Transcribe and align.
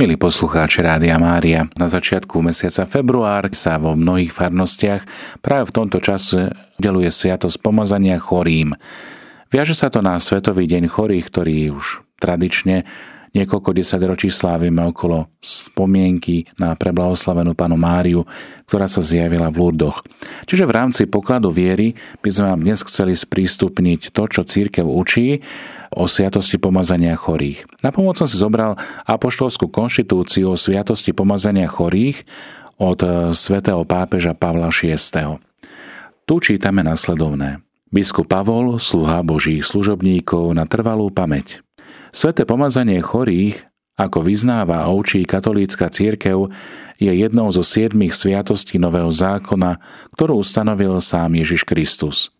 Milí 0.00 0.16
poslucháči 0.16 0.80
Rádia 0.80 1.20
Mária, 1.20 1.68
na 1.76 1.84
začiatku 1.84 2.40
mesiaca 2.40 2.88
február 2.88 3.52
sa 3.52 3.76
vo 3.76 3.92
mnohých 3.92 4.32
farnostiach 4.32 5.04
práve 5.44 5.68
v 5.68 5.76
tomto 5.76 6.00
čase 6.00 6.56
udeluje 6.80 7.12
sviatosť 7.12 7.60
pomazania 7.60 8.16
chorým. 8.16 8.72
Viaže 9.52 9.76
sa 9.76 9.92
to 9.92 10.00
na 10.00 10.16
Svetový 10.16 10.64
deň 10.64 10.88
chorých, 10.88 11.28
ktorý 11.28 11.76
už 11.76 12.00
tradične 12.16 12.88
Niekoľko 13.30 13.70
desaťročí 13.70 14.26
slávime 14.26 14.82
okolo 14.90 15.30
spomienky 15.38 16.50
na 16.58 16.74
preblahoslavenú 16.74 17.54
panu 17.54 17.78
Máriu, 17.78 18.26
ktorá 18.66 18.90
sa 18.90 19.06
zjavila 19.06 19.54
v 19.54 19.62
Lurdoch. 19.62 20.02
Čiže 20.50 20.66
v 20.66 20.74
rámci 20.74 21.02
pokladu 21.06 21.54
viery 21.54 21.94
by 22.26 22.26
sme 22.26 22.46
vám 22.50 22.60
dnes 22.66 22.82
chceli 22.82 23.14
sprístupniť 23.14 24.10
to, 24.10 24.22
čo 24.26 24.42
církev 24.42 24.82
učí 24.82 25.46
o 25.90 26.06
sviatosti 26.06 26.56
pomazania 26.56 27.18
chorých. 27.18 27.66
Na 27.82 27.90
pomoc 27.90 28.16
som 28.18 28.26
si 28.30 28.38
zobral 28.38 28.78
apoštolskú 29.04 29.66
konštitúciu 29.66 30.54
o 30.54 30.58
sviatosti 30.58 31.10
pomazania 31.10 31.66
chorých 31.66 32.22
od 32.78 33.02
svätého 33.34 33.82
pápeža 33.84 34.32
Pavla 34.32 34.70
VI. 34.70 34.96
Tu 36.24 36.34
čítame 36.38 36.86
nasledovné. 36.86 37.60
Biskup 37.90 38.30
Pavol, 38.30 38.78
sluha 38.78 39.26
Božích 39.26 39.66
služobníkov 39.66 40.54
na 40.54 40.62
trvalú 40.62 41.10
pamäť. 41.10 41.58
Sveté 42.14 42.46
pomazanie 42.46 43.02
chorých, 43.02 43.66
ako 43.98 44.22
vyznáva 44.22 44.86
a 44.86 44.94
učí 44.94 45.26
katolícka 45.26 45.90
církev, 45.90 46.54
je 47.02 47.10
jednou 47.10 47.50
zo 47.50 47.66
siedmých 47.66 48.14
sviatostí 48.14 48.78
Nového 48.78 49.10
zákona, 49.10 49.82
ktorú 50.14 50.38
ustanovil 50.38 51.02
sám 51.02 51.34
Ježiš 51.34 51.66
Kristus. 51.66 52.30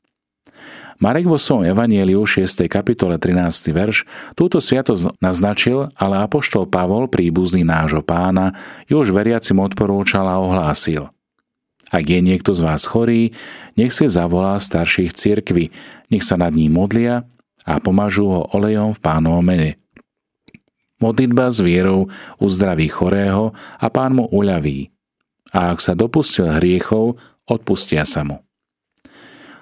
Marek 1.01 1.25
vo 1.25 1.41
svojom 1.41 1.65
evanieliu 1.65 2.21
6. 2.29 2.69
kapitole 2.69 3.17
13. 3.17 3.73
verš 3.73 4.05
túto 4.37 4.61
sviatosť 4.61 5.17
naznačil, 5.17 5.89
ale 5.97 6.21
apoštol 6.21 6.69
Pavol, 6.69 7.09
príbuzný 7.09 7.65
nášho 7.65 8.05
pána, 8.05 8.53
ju 8.85 9.01
už 9.01 9.17
veriacim 9.17 9.65
odporúčal 9.65 10.29
a 10.29 10.37
ohlásil. 10.37 11.09
Ak 11.89 12.05
je 12.05 12.21
niekto 12.21 12.53
z 12.53 12.61
vás 12.69 12.85
chorý, 12.85 13.33
nech 13.81 13.97
si 13.97 14.13
zavolá 14.13 14.61
starších 14.61 15.17
cirkvi, 15.17 15.73
nech 16.13 16.21
sa 16.21 16.37
nad 16.37 16.53
ním 16.53 16.77
modlia 16.77 17.25
a 17.65 17.81
pomažú 17.81 18.29
ho 18.29 18.43
olejom 18.53 18.93
v 18.93 19.01
pánovom 19.01 19.41
mene. 19.41 19.81
Modlitba 21.01 21.49
s 21.49 21.65
vierou 21.65 22.13
uzdraví 22.37 22.93
chorého 22.93 23.57
a 23.81 23.89
pán 23.89 24.21
mu 24.21 24.29
uľaví. 24.29 24.93
A 25.57 25.73
ak 25.73 25.81
sa 25.81 25.97
dopustil 25.97 26.45
hriechov, 26.61 27.17
odpustia 27.49 28.05
sa 28.05 28.21
mu. 28.21 28.45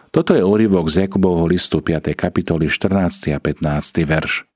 Toto 0.08 0.32
je 0.32 0.40
úryvok 0.40 0.88
z 0.88 1.04
Jakubovho 1.04 1.44
listu 1.44 1.84
5. 1.84 2.16
kapitoly 2.16 2.72
14. 2.72 3.28
a 3.36 3.40
15. 3.44 4.08
verš. 4.08 4.48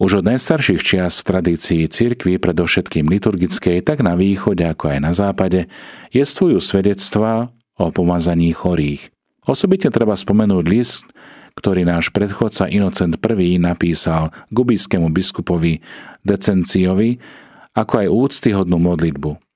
Už 0.00 0.22
od 0.22 0.24
najstarších 0.24 0.80
čias 0.80 1.20
v 1.20 1.28
tradícii 1.28 1.82
cirkvi, 1.92 2.40
predovšetkým 2.40 3.04
liturgickej, 3.04 3.84
tak 3.84 4.00
na 4.00 4.16
východe 4.16 4.64
ako 4.64 4.96
aj 4.96 4.98
na 5.04 5.12
západe, 5.12 5.68
jestvujú 6.08 6.56
svedectvá 6.56 7.52
o 7.76 7.92
pomazaní 7.92 8.48
chorých. 8.56 9.12
Osobitne 9.44 9.92
treba 9.92 10.16
spomenúť 10.16 10.64
list, 10.64 11.04
ktorý 11.52 11.84
náš 11.84 12.08
predchodca 12.08 12.72
Inocent 12.72 13.20
I 13.20 13.60
napísal 13.60 14.32
gubijskému 14.48 15.12
biskupovi 15.12 15.84
Decenciovi, 16.24 17.20
ako 17.76 17.92
aj 17.92 18.08
úctyhodnú 18.08 18.80
modlitbu. 18.80 19.47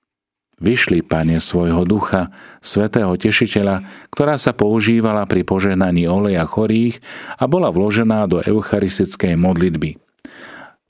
Vyšli, 0.63 1.03
Pane, 1.03 1.43
svojho 1.43 1.83
ducha, 1.83 2.31
svetého 2.63 3.11
tešiteľa, 3.19 3.83
ktorá 4.15 4.39
sa 4.39 4.55
používala 4.55 5.27
pri 5.27 5.43
požehnaní 5.43 6.07
oleja 6.07 6.47
chorých 6.47 7.03
a 7.35 7.51
bola 7.51 7.75
vložená 7.75 8.31
do 8.31 8.39
eucharistickej 8.39 9.35
modlitby. 9.35 9.99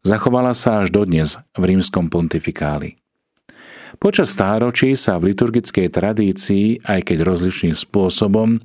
Zachovala 0.05 0.53
sa 0.53 0.85
až 0.85 0.93
dodnes 0.93 1.41
v 1.57 1.73
rímskom 1.73 2.13
pontifikáli. 2.13 3.01
Počas 3.97 4.35
stáročí 4.35 4.99
sa 4.99 5.17
v 5.17 5.31
liturgickej 5.33 5.89
tradícii, 5.89 6.83
aj 6.83 7.07
keď 7.07 7.19
rozličným 7.23 7.77
spôsobom, 7.77 8.59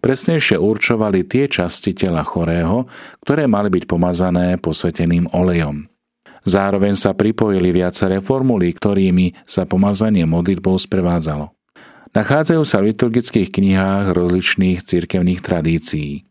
presnejšie 0.00 0.56
určovali 0.56 1.28
tie 1.28 1.44
časti 1.44 1.92
tela 1.92 2.24
chorého, 2.24 2.88
ktoré 3.20 3.44
mali 3.44 3.68
byť 3.68 3.84
pomazané 3.84 4.56
posveteným 4.56 5.28
olejom. 5.34 5.86
Zároveň 6.46 6.94
sa 6.94 7.14
pripojili 7.14 7.74
viaceré 7.74 8.22
formuly, 8.22 8.74
ktorými 8.74 9.34
sa 9.48 9.64
pomazanie 9.64 10.26
modlitbou 10.26 10.78
sprevádzalo. 10.78 11.54
Nachádzajú 12.14 12.62
sa 12.64 12.80
v 12.80 12.94
liturgických 12.94 13.48
knihách 13.52 14.16
rozličných 14.16 14.80
cirkevných 14.82 15.40
tradícií. 15.44 16.24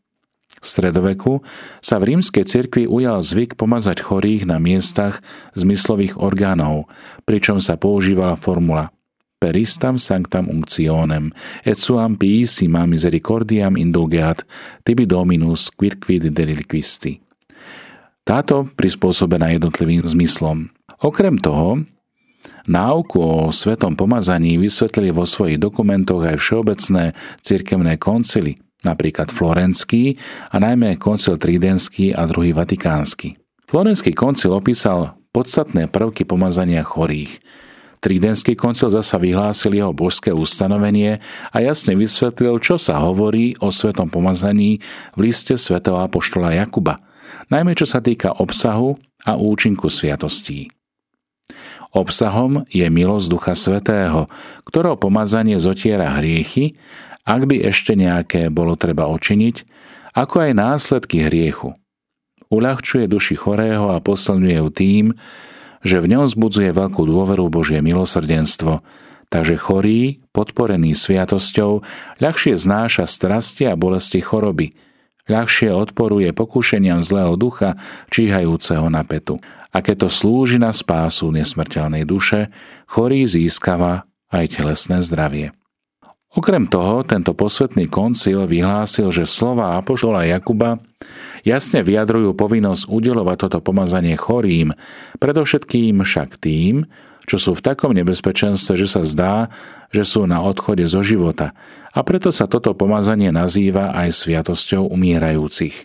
V 0.57 0.65
stredoveku 0.65 1.45
sa 1.85 2.01
v 2.01 2.17
rímskej 2.17 2.43
cirkvi 2.43 2.83
ujal 2.89 3.21
zvyk 3.21 3.53
pomazať 3.53 4.01
chorých 4.01 4.49
na 4.49 4.57
miestach 4.57 5.21
zmyslových 5.53 6.17
orgánov, 6.17 6.89
pričom 7.29 7.61
sa 7.61 7.77
používala 7.77 8.33
formula 8.33 8.89
Peristam 9.37 10.01
sanctam 10.01 10.49
unctionem, 10.49 11.29
et 11.61 11.77
suam 11.77 12.17
piissima 12.17 12.89
misericordiam 12.89 13.77
indulgeat, 13.77 14.41
tibi 14.81 15.05
dominus 15.05 15.69
quirquid 15.69 16.33
delinquisti. 16.33 17.26
Táto 18.27 18.67
prispôsobená 18.75 19.55
jednotlivým 19.55 20.03
zmyslom. 20.03 20.67
Okrem 20.99 21.39
toho, 21.39 21.87
Náuku 22.67 23.15
o 23.23 23.47
svetom 23.55 23.95
pomazaní 23.95 24.59
vysvetlili 24.59 25.15
vo 25.15 25.23
svojich 25.23 25.55
dokumentoch 25.55 26.27
aj 26.27 26.35
všeobecné 26.35 27.15
cirkevné 27.39 27.95
koncily– 27.95 28.59
napríklad 28.85 29.33
Florenský 29.33 30.15
a 30.53 30.61
najmä 30.61 30.95
koncil 30.95 31.35
Tridenský 31.35 32.13
a 32.13 32.23
druhý 32.29 32.53
Vatikánsky. 32.53 33.35
Florenský 33.67 34.15
koncil 34.15 34.53
opísal 34.53 35.17
podstatné 35.35 35.91
prvky 35.91 36.23
pomazania 36.23 36.85
chorých. 36.87 37.41
Tridenský 37.97 38.53
koncil 38.53 38.93
zasa 38.93 39.17
vyhlásil 39.17 39.73
jeho 39.73 39.89
božské 39.89 40.29
ustanovenie 40.29 41.17
a 41.49 41.57
jasne 41.59 41.97
vysvetlil, 41.97 42.61
čo 42.61 42.77
sa 42.77 43.01
hovorí 43.01 43.57
o 43.57 43.73
svetom 43.73 44.07
pomazaní 44.07 44.79
v 45.17 45.19
liste 45.27 45.57
svätého 45.57 45.97
apoštola 45.97 46.53
Jakuba, 46.53 47.01
najmä 47.49 47.75
čo 47.75 47.87
sa 47.87 48.03
týka 48.03 48.35
obsahu 48.37 48.95
a 49.23 49.35
účinku 49.39 49.87
sviatostí. 49.91 50.71
Obsahom 51.95 52.67
je 52.67 52.83
milosť 52.91 53.27
Ducha 53.31 53.55
Svetého, 53.55 54.27
ktorého 54.67 54.99
pomazanie 54.99 55.55
zotiera 55.55 56.19
hriechy 56.19 56.75
ak 57.27 57.41
by 57.43 57.67
ešte 57.67 57.91
nejaké 57.99 58.47
bolo 58.47 58.79
treba 58.79 59.11
očiniť, 59.11 59.67
ako 60.15 60.47
aj 60.47 60.51
následky 60.55 61.27
hriechu. 61.27 61.75
Uľahčuje 62.47 63.11
duši 63.11 63.35
chorého 63.35 63.91
a 63.91 63.99
posilňuje 63.99 64.57
ju 64.63 64.69
tým, 64.71 65.05
že 65.83 65.99
v 65.99 66.15
ňom 66.15 66.23
zbudzuje 66.31 66.71
veľkú 66.71 67.03
dôveru 67.03 67.51
Božie 67.51 67.83
milosrdenstvo, 67.83 68.79
takže 69.27 69.59
chorý, 69.59 70.23
podporený 70.31 70.95
sviatosťou, 70.95 71.83
ľahšie 72.23 72.55
znáša 72.55 73.03
strasti 73.03 73.67
a 73.67 73.75
bolesti 73.75 74.23
choroby, 74.23 74.71
ľahšie 75.27 75.71
odporuje 75.71 76.31
pokúšeniam 76.31 77.03
zlého 77.03 77.35
ducha, 77.39 77.75
číhajúceho 78.11 78.87
na 78.87 79.03
petu. 79.03 79.39
A 79.75 79.83
keď 79.83 80.07
to 80.07 80.09
slúži 80.09 80.57
na 80.57 80.73
spásu 80.73 81.29
nesmrteľnej 81.29 82.07
duše, 82.07 82.49
chorý 82.89 83.27
získava 83.27 84.07
aj 84.31 84.59
telesné 84.59 85.03
zdravie. 85.03 85.53
Okrem 86.37 86.67
toho, 86.67 87.01
tento 87.07 87.33
posvetný 87.33 87.89
koncil 87.89 88.45
vyhlásil, 88.45 89.09
že 89.09 89.25
slova 89.25 89.79
apoštola 89.79 90.27
Jakuba 90.27 90.77
jasne 91.41 91.81
vyjadrujú 91.81 92.35
povinnosť 92.37 92.91
udelovať 92.91 93.37
toto 93.47 93.59
pomazanie 93.63 94.13
chorým, 94.13 94.75
predovšetkým 95.17 95.97
však 96.03 96.37
tým, 96.37 96.85
čo 97.27 97.35
sú 97.35 97.51
v 97.51 97.61
takom 97.61 97.91
nebezpečenstve, 97.91 98.79
že 98.79 98.87
sa 98.87 99.03
zdá, 99.03 99.51
že 99.91 100.07
sú 100.07 100.23
na 100.23 100.39
odchode 100.39 100.87
zo 100.87 101.03
života 101.03 101.51
a 101.91 101.99
preto 102.01 102.31
sa 102.31 102.47
toto 102.47 102.71
pomazanie 102.71 103.35
nazýva 103.35 103.91
aj 103.91 104.15
sviatosťou 104.15 104.87
umierajúcich. 104.87 105.83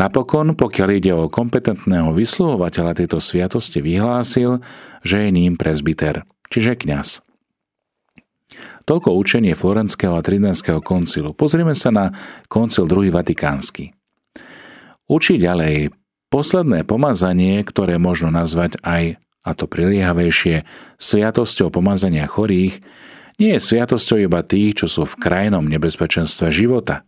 Napokon, 0.00 0.56
pokiaľ 0.56 0.88
ide 0.96 1.12
o 1.12 1.28
kompetentného 1.28 2.16
vysluhovateľa 2.16 2.96
tejto 2.96 3.20
sviatosti, 3.20 3.84
vyhlásil, 3.84 4.64
že 5.04 5.28
je 5.28 5.30
ním 5.30 5.60
prezbiter, 5.60 6.24
čiže 6.48 6.80
kňaz. 6.80 7.20
Toľko 8.88 9.14
učenie 9.14 9.52
Florenského 9.54 10.16
a 10.16 10.24
Tridenského 10.24 10.80
koncilu. 10.82 11.36
Pozrieme 11.36 11.76
sa 11.76 11.94
na 11.94 12.10
koncil 12.48 12.88
druhý 12.88 13.12
Vatikánsky. 13.12 13.94
Učí 15.06 15.36
ďalej 15.38 15.92
posledné 16.32 16.88
pomazanie, 16.88 17.60
ktoré 17.62 18.00
možno 18.00 18.32
nazvať 18.32 18.80
aj, 18.80 19.20
a 19.42 19.50
to 19.58 19.66
priliehavejšie, 19.66 20.62
sviatosťou 20.98 21.74
pomazania 21.74 22.26
chorých, 22.30 22.78
nie 23.42 23.58
je 23.58 23.60
sviatosťou 23.60 24.22
iba 24.22 24.46
tých, 24.46 24.84
čo 24.84 24.86
sú 24.86 25.02
v 25.02 25.18
krajnom 25.18 25.66
nebezpečenstve 25.66 26.54
života. 26.54 27.02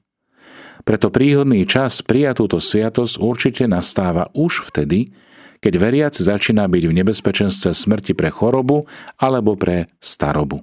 Preto 0.83 1.09
príhodný 1.09 1.65
čas 1.65 2.03
prijať 2.03 2.45
túto 2.45 2.59
sviatosť 2.59 3.23
určite 3.23 3.65
nastáva 3.71 4.29
už 4.35 4.67
vtedy, 4.69 5.15
keď 5.63 5.73
veriaci 5.81 6.21
začína 6.27 6.69
byť 6.69 6.85
v 6.91 6.97
nebezpečenstve 7.01 7.73
smrti 7.73 8.13
pre 8.13 8.29
chorobu 8.29 8.85
alebo 9.17 9.57
pre 9.57 9.89
starobu. 9.97 10.61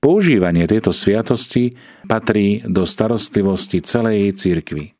Používanie 0.00 0.64
tejto 0.64 0.96
sviatosti 0.96 1.76
patrí 2.08 2.64
do 2.64 2.88
starostlivosti 2.88 3.84
celej 3.84 4.32
cirkvi, 4.40 4.96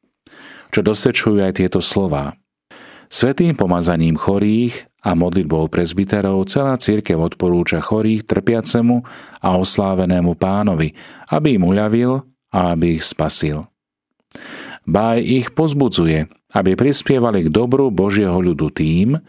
čo 0.68 0.84
dosvedčujú 0.84 1.40
aj 1.40 1.56
tieto 1.56 1.80
slová. 1.80 2.36
Svetým 3.08 3.56
pomazaním 3.56 4.20
chorých 4.20 4.89
a 5.00 5.16
modlitbou 5.16 5.72
prezbiterov 5.72 6.44
celá 6.48 6.76
církev 6.76 7.16
odporúča 7.16 7.80
chorých, 7.80 8.28
trpiacemu 8.28 9.00
a 9.40 9.56
oslávenému 9.56 10.36
pánovi, 10.36 10.92
aby 11.32 11.56
im 11.56 11.64
uľavil 11.64 12.20
a 12.52 12.76
aby 12.76 13.00
ich 13.00 13.04
spasil. 13.04 13.64
Báj 14.84 15.22
ich 15.22 15.46
pozbudzuje, 15.52 16.26
aby 16.56 16.70
prispievali 16.74 17.46
k 17.46 17.52
dobru 17.52 17.92
Božieho 17.92 18.36
ľudu 18.36 18.72
tým, 18.74 19.20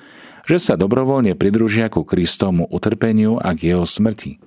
že 0.47 0.57
sa 0.57 0.73
dobrovoľne 0.73 1.37
pridružia 1.37 1.87
ku 1.91 2.01
Kristomu 2.01 2.65
utrpeniu 2.65 3.37
a 3.37 3.53
k 3.53 3.75
jeho 3.75 3.85
smrti. 3.85 4.41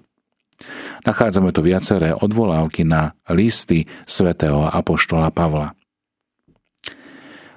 Nachádzame 1.04 1.52
tu 1.52 1.60
viaceré 1.60 2.16
odvolávky 2.16 2.82
na 2.88 3.12
listy 3.30 3.84
svätého 4.08 4.64
Apoštola 4.64 5.28
Pavla. 5.30 5.76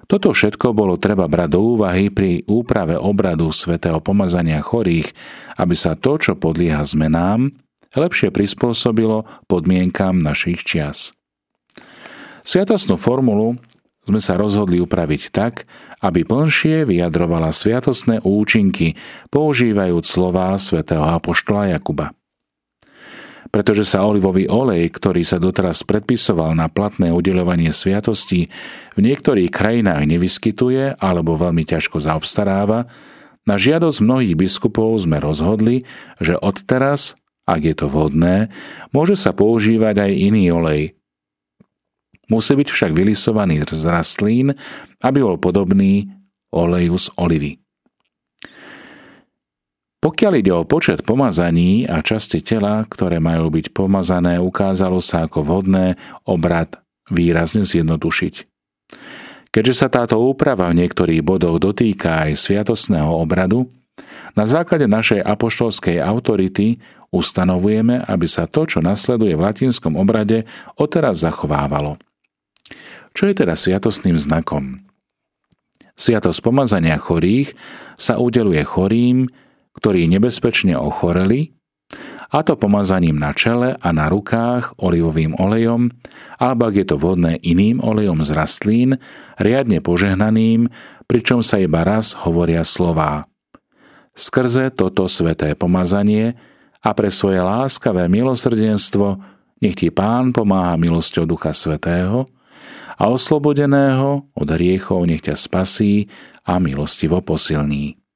Toto 0.08 0.32
všetko 0.32 0.72
bolo 0.72 0.96
treba 0.96 1.28
brať 1.28 1.50
do 1.52 1.76
úvahy 1.76 2.08
pri 2.08 2.48
úprave 2.48 2.96
obradu 2.96 3.52
svätého 3.52 4.00
pomazania 4.00 4.64
chorých, 4.64 5.12
aby 5.60 5.76
sa 5.76 6.00
to, 6.00 6.16
čo 6.16 6.40
podlieha 6.40 6.80
zmenám, 6.88 7.52
lepšie 7.92 8.32
prispôsobilo 8.32 9.28
podmienkam 9.52 10.16
našich 10.16 10.64
čias. 10.64 11.12
Sviatostnú 12.48 12.96
formulu 12.96 13.60
sme 14.08 14.24
sa 14.24 14.40
rozhodli 14.40 14.80
upraviť 14.80 15.24
tak, 15.36 15.68
aby 16.00 16.24
plnšie 16.24 16.88
vyjadrovala 16.88 17.52
sviatostné 17.52 18.24
účinky, 18.24 18.96
používajúc 19.28 20.08
slová 20.08 20.56
svätého 20.56 21.04
Apoštola 21.04 21.76
Jakuba 21.76 22.17
pretože 23.58 23.90
sa 23.90 24.06
olivový 24.06 24.46
olej, 24.46 24.86
ktorý 24.94 25.26
sa 25.26 25.42
doteraz 25.42 25.82
predpisoval 25.82 26.54
na 26.54 26.70
platné 26.70 27.10
udeľovanie 27.10 27.74
sviatostí, 27.74 28.46
v 28.94 29.00
niektorých 29.02 29.50
krajinách 29.50 30.06
nevyskytuje 30.06 31.02
alebo 31.02 31.34
veľmi 31.34 31.66
ťažko 31.66 31.98
zaobstaráva, 31.98 32.86
na 33.50 33.58
žiadosť 33.58 33.98
mnohých 33.98 34.38
biskupov 34.38 35.02
sme 35.02 35.18
rozhodli, 35.18 35.90
že 36.22 36.38
odteraz, 36.38 37.18
ak 37.50 37.66
je 37.66 37.74
to 37.74 37.90
vhodné, 37.90 38.54
môže 38.94 39.18
sa 39.18 39.34
používať 39.34 40.06
aj 40.06 40.12
iný 40.14 40.54
olej. 40.54 40.94
Musí 42.30 42.54
byť 42.54 42.70
však 42.70 42.92
vylisovaný 42.94 43.66
z 43.66 43.90
rastlín, 43.90 44.54
aby 45.02 45.26
bol 45.26 45.42
podobný 45.42 46.14
oleju 46.54 46.94
z 46.94 47.10
olivy. 47.18 47.58
Pokiaľ 49.98 50.34
ide 50.38 50.54
o 50.54 50.62
počet 50.62 51.02
pomazaní 51.02 51.90
a 51.90 52.06
časti 52.06 52.46
tela, 52.46 52.86
ktoré 52.86 53.18
majú 53.18 53.50
byť 53.50 53.74
pomazané, 53.74 54.38
ukázalo 54.38 55.02
sa 55.02 55.26
ako 55.26 55.42
vhodné 55.42 55.98
obrad 56.30 56.78
výrazne 57.10 57.66
zjednodušiť. 57.66 58.34
Keďže 59.50 59.74
sa 59.74 59.88
táto 59.90 60.22
úprava 60.22 60.70
v 60.70 60.86
niektorých 60.86 61.26
bodoch 61.26 61.58
dotýka 61.58 62.30
aj 62.30 62.38
sviatosného 62.38 63.10
obradu, 63.10 63.66
na 64.38 64.46
základe 64.46 64.86
našej 64.86 65.26
apoštolskej 65.26 65.98
autority 65.98 66.78
ustanovujeme, 67.10 68.06
aby 68.06 68.30
sa 68.30 68.46
to, 68.46 68.70
čo 68.70 68.86
nasleduje 68.86 69.34
v 69.34 69.42
latinskom 69.50 69.98
obrade, 69.98 70.46
odteraz 70.78 71.26
zachovávalo. 71.26 71.98
Čo 73.18 73.34
je 73.34 73.34
teda 73.34 73.58
sviatostným 73.58 74.14
znakom? 74.14 74.86
Sviatosť 75.98 76.46
pomazania 76.46 77.02
chorých 77.02 77.58
sa 77.98 78.22
udeluje 78.22 78.62
chorým, 78.62 79.26
ktorí 79.78 80.10
nebezpečne 80.10 80.74
ochoreli, 80.76 81.58
a 82.28 82.44
to 82.44 82.60
pomazaním 82.60 83.16
na 83.16 83.32
čele 83.32 83.80
a 83.80 83.90
na 83.96 84.12
rukách 84.12 84.76
olivovým 84.84 85.40
olejom, 85.40 85.88
alebo 86.36 86.68
ak 86.68 86.76
je 86.76 86.86
to 86.92 87.00
vhodné 87.00 87.40
iným 87.40 87.80
olejom 87.80 88.20
z 88.20 88.36
rastlín, 88.36 88.90
riadne 89.40 89.80
požehnaným, 89.80 90.68
pričom 91.08 91.40
sa 91.40 91.64
iba 91.64 91.88
raz 91.88 92.12
hovoria 92.28 92.68
slová. 92.68 93.32
Skrze 94.12 94.76
toto 94.76 95.08
sveté 95.08 95.56
pomazanie 95.56 96.36
a 96.84 96.92
pre 96.92 97.08
svoje 97.08 97.40
láskavé 97.40 98.12
milosrdenstvo 98.12 99.22
nech 99.64 99.78
ti 99.80 99.88
Pán 99.88 100.36
pomáha 100.36 100.76
milosťou 100.76 101.24
Ducha 101.24 101.56
Svetého 101.56 102.28
a 102.98 103.04
oslobodeného 103.08 104.28
od 104.36 104.50
riechov 104.52 105.06
nech 105.08 105.24
ťa 105.24 105.38
spasí 105.38 106.12
a 106.44 106.60
milostivo 106.60 107.24
posilní. 107.24 108.07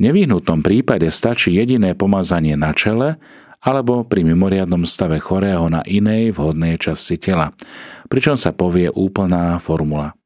Nevyhnutnom 0.00 0.64
prípade 0.64 1.06
stačí 1.12 1.52
jediné 1.52 1.92
pomazanie 1.92 2.56
na 2.56 2.72
čele 2.72 3.20
alebo 3.60 4.08
pri 4.08 4.24
mimoriadnom 4.24 4.88
stave 4.88 5.20
chorého 5.20 5.68
na 5.68 5.84
inej 5.84 6.32
vhodnej 6.32 6.80
časti 6.80 7.20
tela, 7.20 7.52
pričom 8.08 8.32
sa 8.32 8.56
povie 8.56 8.88
úplná 8.88 9.60
formula. 9.60 10.16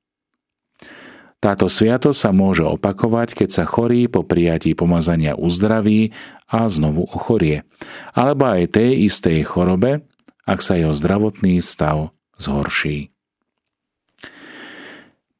Táto 1.42 1.68
sviatosť 1.68 2.16
sa 2.16 2.30
môže 2.32 2.64
opakovať, 2.64 3.44
keď 3.44 3.48
sa 3.52 3.64
chorý 3.68 4.08
po 4.08 4.24
prijatí 4.24 4.72
pomazania 4.72 5.36
uzdraví 5.36 6.14
a 6.48 6.64
znovu 6.70 7.04
ochorie, 7.04 7.68
alebo 8.16 8.48
aj 8.48 8.80
tej 8.80 9.10
istej 9.10 9.44
chorobe, 9.44 10.08
ak 10.48 10.64
sa 10.64 10.80
jeho 10.80 10.96
zdravotný 10.96 11.60
stav 11.60 12.16
zhorší. 12.40 13.13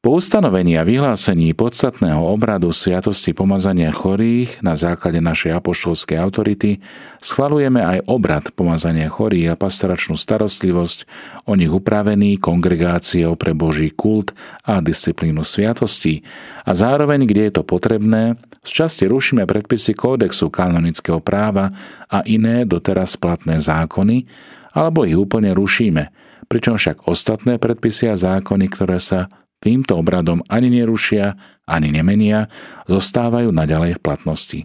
Po 0.05 0.21
ustanovení 0.21 0.77
a 0.77 0.85
vyhlásení 0.85 1.57
podstatného 1.57 2.29
obradu 2.29 2.69
Sviatosti 2.69 3.33
pomazania 3.33 3.89
chorých 3.89 4.61
na 4.61 4.77
základe 4.77 5.17
našej 5.17 5.57
apoštolskej 5.57 6.21
autority 6.21 6.77
schvalujeme 7.17 7.81
aj 7.81 8.05
obrad 8.05 8.53
pomazania 8.53 9.09
chorých 9.09 9.49
a 9.49 9.55
pastoračnú 9.57 10.13
starostlivosť 10.13 11.09
o 11.49 11.57
nich 11.57 11.73
upravený 11.73 12.37
kongregáciou 12.37 13.33
pre 13.33 13.57
Boží 13.57 13.89
kult 13.97 14.37
a 14.61 14.77
disciplínu 14.77 15.41
sviatostí 15.41 16.21
a 16.69 16.77
zároveň, 16.77 17.25
kde 17.25 17.49
je 17.49 17.53
to 17.57 17.63
potrebné, 17.65 18.37
z 18.61 18.85
časti 18.85 19.09
rušíme 19.09 19.49
predpisy 19.49 19.97
kódexu 19.97 20.53
kanonického 20.53 21.17
práva 21.17 21.73
a 22.13 22.21
iné 22.29 22.61
doteraz 22.61 23.17
platné 23.17 23.57
zákony, 23.57 24.29
alebo 24.69 25.01
ich 25.01 25.17
úplne 25.17 25.49
rušíme, 25.57 26.13
pričom 26.45 26.77
však 26.77 27.09
ostatné 27.09 27.57
predpisy 27.57 28.13
a 28.13 28.13
zákony, 28.13 28.69
ktoré 28.69 29.01
sa 29.01 29.33
týmto 29.65 29.97
obradom 29.97 30.45
ani 30.45 30.69
nerušia, 30.69 31.33
ani 31.65 31.89
nemenia, 31.89 32.53
zostávajú 32.85 33.49
naďalej 33.49 33.97
v 33.97 34.03
platnosti. 34.05 34.59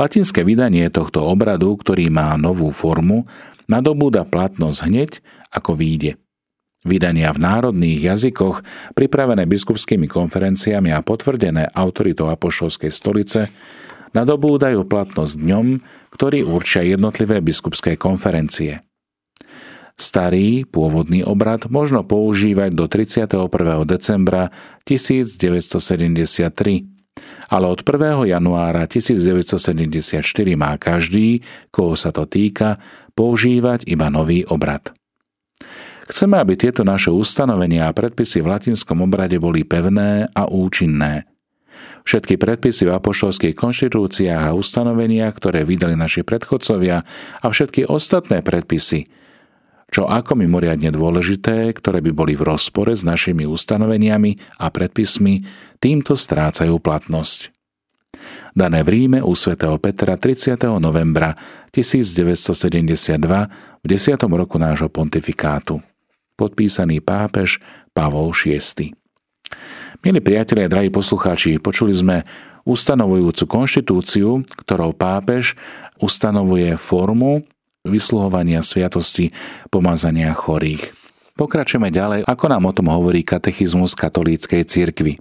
Latinské 0.00 0.44
vydanie 0.44 0.88
tohto 0.88 1.24
obradu, 1.24 1.76
ktorý 1.76 2.08
má 2.08 2.36
novú 2.40 2.72
formu, 2.72 3.28
nadobúda 3.68 4.24
platnosť 4.24 4.78
hneď, 4.88 5.10
ako 5.52 5.76
výjde. 5.76 6.16
Vydania 6.86 7.34
v 7.34 7.42
národných 7.42 8.14
jazykoch, 8.14 8.62
pripravené 8.94 9.42
biskupskými 9.50 10.06
konferenciami 10.06 10.94
a 10.94 11.02
potvrdené 11.02 11.66
autoritou 11.74 12.30
Apoštolskej 12.30 12.94
stolice, 12.94 13.50
nadobúdajú 14.14 14.86
platnosť 14.86 15.34
dňom, 15.34 15.66
ktorý 16.14 16.46
určia 16.46 16.86
jednotlivé 16.86 17.42
biskupské 17.42 17.98
konferencie. 17.98 18.85
Starý 19.96 20.68
pôvodný 20.68 21.24
obrad 21.24 21.72
možno 21.72 22.04
používať 22.04 22.76
do 22.76 22.84
31. 22.84 23.48
decembra 23.88 24.52
1973, 24.84 26.52
ale 27.48 27.64
od 27.64 27.80
1. 27.80 28.28
januára 28.28 28.84
1974 28.84 30.20
má 30.52 30.76
každý, 30.76 31.40
koho 31.72 31.96
sa 31.96 32.12
to 32.12 32.28
týka, 32.28 32.76
používať 33.16 33.88
iba 33.88 34.12
nový 34.12 34.44
obrad. 34.44 34.92
Chceme, 36.12 36.44
aby 36.44 36.60
tieto 36.60 36.84
naše 36.84 37.08
ustanovenia 37.08 37.88
a 37.88 37.96
predpisy 37.96 38.44
v 38.44 38.52
latinskom 38.52 39.00
obrade 39.00 39.40
boli 39.40 39.64
pevné 39.64 40.28
a 40.36 40.44
účinné. 40.44 41.24
Všetky 42.04 42.36
predpisy 42.36 42.84
v 42.86 42.94
apoštolských 43.00 43.56
konštitúciách 43.56 44.52
a 44.52 44.54
ustanoveniach, 44.54 45.34
ktoré 45.34 45.64
vydali 45.64 45.96
naši 45.96 46.20
predchodcovia 46.20 47.00
a 47.40 47.46
všetky 47.48 47.88
ostatné 47.88 48.44
predpisy, 48.44 49.08
čo 49.90 50.10
ako 50.10 50.34
mimoriadne 50.36 50.90
dôležité, 50.90 51.70
ktoré 51.72 52.02
by 52.02 52.12
boli 52.12 52.34
v 52.34 52.46
rozpore 52.46 52.90
s 52.92 53.06
našimi 53.06 53.46
ustanoveniami 53.46 54.60
a 54.60 54.68
predpismi, 54.68 55.46
týmto 55.78 56.18
strácajú 56.18 56.76
platnosť. 56.82 57.54
Dané 58.56 58.80
v 58.80 58.88
Ríme 58.88 59.18
u 59.20 59.36
svätého 59.36 59.76
Petra 59.76 60.16
30. 60.16 60.56
novembra 60.80 61.36
1972 61.70 63.20
v 63.84 63.86
10. 63.86 64.16
roku 64.32 64.56
nášho 64.56 64.88
pontifikátu. 64.88 65.84
Podpísaný 66.36 67.04
pápež 67.04 67.60
Pavol 67.92 68.32
VI. 68.32 68.92
Milí 70.04 70.20
priatelia, 70.20 70.68
drahí 70.68 70.88
poslucháči, 70.92 71.60
počuli 71.60 71.92
sme 71.92 72.24
ustanovujúcu 72.66 73.44
konštitúciu, 73.48 74.42
ktorou 74.66 74.92
pápež 74.92 75.56
ustanovuje 76.00 76.76
formu 76.76 77.40
vysluhovania 77.86 78.60
sviatosti 78.60 79.30
pomazania 79.70 80.34
chorých. 80.34 80.92
Pokračujeme 81.36 81.92
ďalej, 81.92 82.24
ako 82.24 82.46
nám 82.48 82.64
o 82.64 82.72
tom 82.72 82.88
hovorí 82.88 83.20
katechizmus 83.20 83.92
katolíckej 83.92 84.64
cirkvi. 84.64 85.20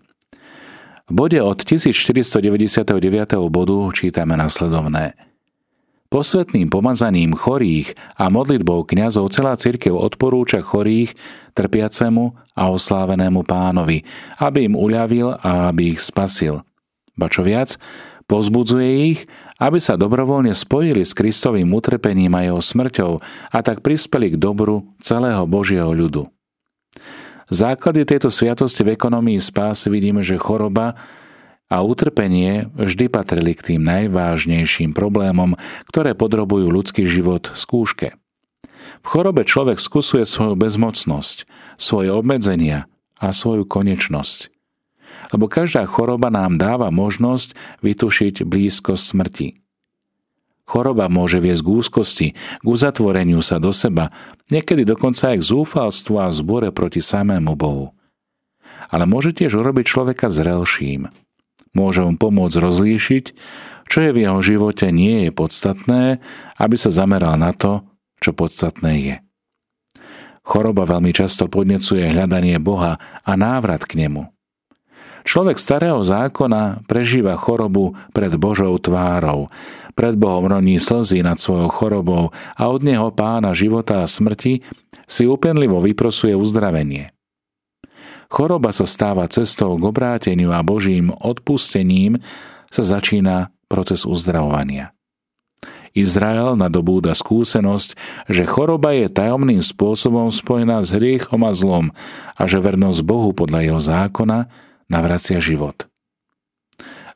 V 1.06 1.12
bode 1.12 1.38
od 1.38 1.62
1499. 1.62 2.98
bodu 3.52 3.78
čítame 3.94 4.34
nasledovné. 4.34 5.14
Posvetným 6.10 6.72
pomazaním 6.72 7.36
chorých 7.36 7.94
a 8.16 8.32
modlitbou 8.32 8.88
kňazov 8.88 9.30
celá 9.30 9.54
cirkev 9.60 9.94
odporúča 9.94 10.64
chorých, 10.64 11.14
trpiacemu 11.52 12.34
a 12.56 12.72
oslávenému 12.72 13.44
pánovi, 13.44 14.08
aby 14.40 14.72
im 14.72 14.80
uľavil 14.80 15.36
a 15.36 15.70
aby 15.70 15.94
ich 15.94 16.02
spasil– 16.02 16.62
ba 17.16 17.32
čo 17.32 17.42
viac, 17.42 17.80
pozbudzuje 18.26 18.90
ich, 19.12 19.20
aby 19.62 19.78
sa 19.80 19.96
dobrovoľne 19.96 20.52
spojili 20.52 21.06
s 21.06 21.14
Kristovým 21.14 21.70
utrpením 21.74 22.34
a 22.34 22.46
jeho 22.46 22.62
smrťou 22.62 23.12
a 23.54 23.58
tak 23.62 23.86
prispeli 23.86 24.34
k 24.34 24.42
dobru 24.42 24.86
celého 25.00 25.46
Božieho 25.46 25.90
ľudu. 25.94 26.28
Základy 27.46 28.10
tejto 28.10 28.34
sviatosti 28.34 28.82
v 28.82 28.98
ekonomii 28.98 29.38
spásy 29.38 29.94
vidíme, 29.94 30.26
že 30.26 30.42
choroba 30.42 30.98
a 31.70 31.82
utrpenie 31.82 32.70
vždy 32.74 33.06
patrili 33.10 33.54
k 33.54 33.74
tým 33.74 33.82
najvážnejším 33.86 34.94
problémom, 34.98 35.58
ktoré 35.90 36.18
podrobujú 36.18 36.70
ľudský 36.70 37.06
život 37.06 37.54
skúške. 37.54 38.14
V 39.02 39.06
chorobe 39.06 39.46
človek 39.46 39.82
skúsuje 39.82 40.26
svoju 40.26 40.58
bezmocnosť, 40.58 41.46
svoje 41.78 42.10
obmedzenia 42.14 42.90
a 43.18 43.34
svoju 43.34 43.66
konečnosť. 43.66 44.55
Lebo 45.34 45.52
každá 45.52 45.84
choroba 45.86 46.32
nám 46.32 46.58
dáva 46.62 46.90
možnosť 46.90 47.58
vytušiť 47.82 48.46
blízkosť 48.46 49.04
smrti. 49.04 49.50
Choroba 50.66 51.06
môže 51.12 51.38
viesť 51.38 51.62
k 51.62 51.70
úzkosti, 51.70 52.28
k 52.34 52.66
uzatvoreniu 52.66 53.38
sa 53.46 53.62
do 53.62 53.70
seba, 53.70 54.10
niekedy 54.50 54.82
dokonca 54.82 55.34
aj 55.36 55.38
k 55.42 55.48
zúfalstvu 55.54 56.16
a 56.18 56.34
zbore 56.34 56.74
proti 56.74 57.06
samému 57.06 57.54
Bohu. 57.54 57.94
Ale 58.90 59.06
môže 59.06 59.34
tiež 59.34 59.62
urobiť 59.62 59.86
človeka 59.86 60.30
zrelším– 60.34 61.08
Môže 61.76 62.08
mu 62.08 62.16
pomôcť 62.16 62.56
rozlíšiť, 62.64 63.26
čo 63.92 63.98
je 64.00 64.12
v 64.16 64.22
jeho 64.24 64.40
živote 64.40 64.88
nie 64.96 65.28
je 65.28 65.32
podstatné, 65.36 66.24
aby 66.56 66.76
sa 66.80 66.90
zameral 66.90 67.36
na 67.36 67.52
to, 67.52 67.84
čo 68.24 68.32
podstatné 68.32 68.92
je. 69.04 69.16
Choroba 70.48 70.88
veľmi 70.88 71.12
často 71.12 71.52
podnecuje 71.52 72.08
hľadanie 72.08 72.58
Boha 72.64 72.98
a 73.22 73.32
návrat 73.36 73.84
k 73.84 74.08
nemu. 74.08 74.32
Človek 75.26 75.58
starého 75.58 76.06
zákona 76.06 76.86
prežíva 76.86 77.34
chorobu 77.34 77.98
pred 78.14 78.30
Božou 78.38 78.78
tvárou, 78.78 79.50
pred 79.98 80.14
Bohom 80.14 80.46
roní 80.46 80.78
slzy 80.78 81.26
nad 81.26 81.42
svojou 81.42 81.74
chorobou 81.74 82.30
a 82.54 82.64
od 82.70 82.86
Neho 82.86 83.10
pána 83.10 83.58
života 83.58 84.06
a 84.06 84.08
smrti 84.08 84.62
si 85.10 85.26
úpenlivo 85.26 85.82
vyprosuje 85.82 86.38
uzdravenie. 86.38 87.10
Choroba 88.30 88.70
sa 88.70 88.86
stáva 88.86 89.26
cestou 89.26 89.74
k 89.82 89.84
obráteniu 89.90 90.54
a 90.54 90.62
Božím 90.62 91.10
odpustením 91.10 92.22
sa 92.70 92.86
začína 92.86 93.50
proces 93.66 94.06
uzdravovania. 94.06 94.94
Izrael 95.96 96.60
nadobúda 96.60 97.16
skúsenosť, 97.16 97.96
že 98.28 98.44
choroba 98.44 98.92
je 98.92 99.08
tajomným 99.08 99.64
spôsobom 99.64 100.28
spojená 100.28 100.84
s 100.84 100.92
hriechom 100.92 101.40
a 101.48 101.56
zlom 101.56 101.96
a 102.36 102.44
že 102.46 102.60
vernosť 102.60 103.00
Bohu 103.02 103.32
podľa 103.32 103.60
jeho 103.64 103.82
zákona 103.82 104.52
navracia 104.92 105.42
život. 105.42 105.88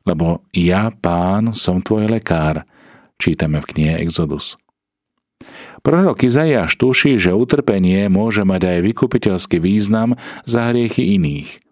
Lebo 0.07 0.41
ja, 0.55 0.89
pán, 0.89 1.53
som 1.53 1.83
tvoj 1.83 2.09
lekár, 2.09 2.65
čítame 3.19 3.59
v 3.61 3.69
knihe 3.75 3.93
Exodus. 4.01 4.55
Prorok 5.79 6.27
Izaiáš 6.27 6.75
tuší, 6.75 7.15
že 7.15 7.31
utrpenie 7.31 8.11
môže 8.11 8.43
mať 8.43 8.61
aj 8.67 8.79
vykupiteľský 8.83 9.63
význam 9.63 10.19
za 10.43 10.71
hriechy 10.71 11.15
iných. 11.15 11.63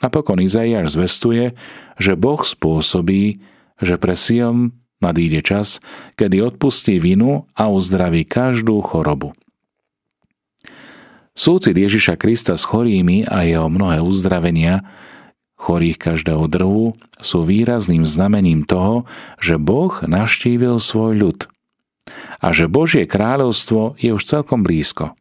Napokon 0.00 0.40
Izaiáš 0.40 0.94
zvestuje, 0.96 1.58
že 1.98 2.14
Boh 2.16 2.40
spôsobí, 2.40 3.42
že 3.82 3.96
pre 3.98 4.14
Sion 4.14 4.80
nadíde 5.02 5.42
čas, 5.42 5.82
kedy 6.14 6.40
odpustí 6.40 7.00
vinu 7.00 7.48
a 7.56 7.68
uzdraví 7.68 8.24
každú 8.24 8.80
chorobu. 8.84 9.34
Súcit 11.34 11.72
Ježiša 11.72 12.20
Krista 12.20 12.54
s 12.54 12.68
chorými 12.68 13.24
a 13.24 13.48
jeho 13.48 13.72
mnohé 13.72 14.04
uzdravenia 14.04 14.84
chorých 15.60 16.00
každého 16.00 16.48
druhu 16.48 16.96
sú 17.20 17.44
výrazným 17.44 18.08
znamením 18.08 18.64
toho, 18.64 19.04
že 19.36 19.60
Boh 19.60 19.92
naštívil 20.00 20.80
svoj 20.80 21.12
ľud– 21.20 21.38
a 22.40 22.56
že 22.56 22.70
Božie 22.70 23.04
kráľovstvo 23.04 24.00
je 24.00 24.10
už 24.16 24.22
celkom 24.24 24.64
blízko. 24.64 25.12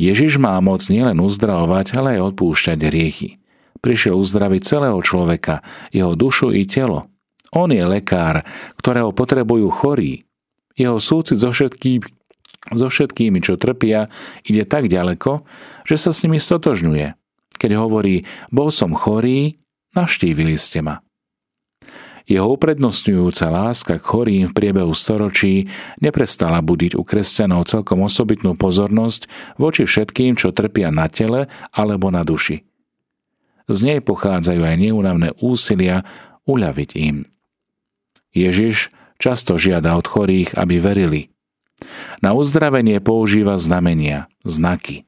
Ježiš 0.00 0.40
má 0.40 0.56
moc 0.64 0.82
nielen 0.88 1.20
uzdravovať, 1.20 1.94
ale 1.94 2.18
aj 2.18 2.32
odpúšťať 2.32 2.78
hriechy. 2.88 3.36
Prišiel 3.84 4.16
uzdraviť 4.16 4.62
celého 4.64 4.98
človeka, 5.04 5.60
jeho 5.92 6.16
dušu 6.16 6.54
i 6.54 6.64
telo. 6.64 7.06
On 7.52 7.68
je 7.68 7.84
lekár, 7.84 8.48
ktorého 8.80 9.12
potrebujú 9.12 9.68
chorí. 9.68 10.24
Jeho 10.72 10.96
súcit 10.96 11.36
so, 11.36 11.52
všetkým, 11.52 12.00
so 12.72 12.88
všetkými, 12.88 13.44
čo 13.44 13.60
trpia, 13.60 14.08
ide 14.48 14.64
tak 14.64 14.88
ďaleko, 14.88 15.44
že 15.84 16.00
sa 16.00 16.16
s 16.16 16.24
nimi 16.24 16.40
stotožňuje. 16.40 17.21
Keď 17.62 17.78
hovorí, 17.78 18.26
bol 18.50 18.74
som 18.74 18.90
chorý, 18.90 19.54
naštívili 19.94 20.58
ste 20.58 20.82
ma. 20.82 20.98
Jeho 22.26 22.58
uprednostňujúca 22.58 23.46
láska 23.50 23.94
k 23.98 24.02
chorým 24.02 24.50
v 24.50 24.54
priebehu 24.54 24.90
storočí 24.90 25.70
neprestala 26.02 26.58
budiť 26.58 26.98
u 26.98 27.06
kresťanov 27.06 27.70
celkom 27.70 28.02
osobitnú 28.02 28.58
pozornosť 28.58 29.30
voči 29.62 29.86
všetkým, 29.86 30.34
čo 30.34 30.50
trpia 30.50 30.90
na 30.90 31.06
tele 31.06 31.46
alebo 31.70 32.10
na 32.10 32.26
duši. 32.26 32.66
Z 33.70 33.78
nej 33.86 34.02
pochádzajú 34.02 34.62
aj 34.62 34.76
neúnavné 34.82 35.30
úsilia 35.38 36.02
uľaviť 36.50 36.90
im. 36.98 37.30
Ježiš 38.34 38.90
často 39.22 39.54
žiada 39.54 39.94
od 39.94 40.06
chorých, 40.06 40.58
aby 40.58 40.82
verili. 40.82 41.22
Na 42.22 42.34
uzdravenie 42.34 42.98
používa 42.98 43.54
znamenia, 43.54 44.26
znaky, 44.42 45.06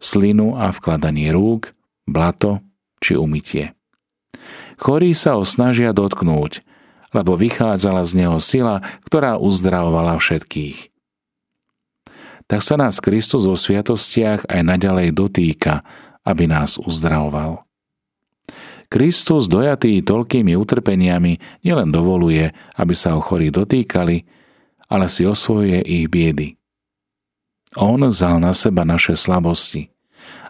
slinu 0.00 0.56
a 0.56 0.72
vkladanie 0.72 1.32
rúk, 1.32 1.72
blato 2.06 2.62
či 3.02 3.18
umytie. 3.18 3.74
Chorí 4.78 5.14
sa 5.14 5.38
ho 5.38 5.46
snažia 5.46 5.94
dotknúť, 5.94 6.62
lebo 7.14 7.36
vychádzala 7.36 8.02
z 8.02 8.12
neho 8.24 8.38
sila, 8.42 8.82
ktorá 9.06 9.38
uzdravovala 9.38 10.18
všetkých. 10.18 10.90
Tak 12.50 12.60
sa 12.60 12.74
nás 12.76 12.98
Kristus 12.98 13.46
vo 13.46 13.54
sviatostiach 13.54 14.48
aj 14.48 14.60
naďalej 14.60 15.14
dotýka, 15.14 15.86
aby 16.26 16.50
nás 16.50 16.76
uzdravoval. 16.82 17.62
Kristus, 18.92 19.48
dojatý 19.48 20.04
toľkými 20.04 20.52
utrpeniami, 20.52 21.64
nielen 21.64 21.88
dovoluje, 21.88 22.52
aby 22.76 22.92
sa 22.92 23.16
ho 23.16 23.24
chorí 23.24 23.48
dotýkali, 23.48 24.28
ale 24.92 25.06
si 25.08 25.24
osvojuje 25.24 25.80
ich 25.80 26.12
biedy. 26.12 26.60
On 27.80 27.96
vzal 28.04 28.36
na 28.36 28.52
seba 28.52 28.84
naše 28.84 29.16
slabosti 29.16 29.91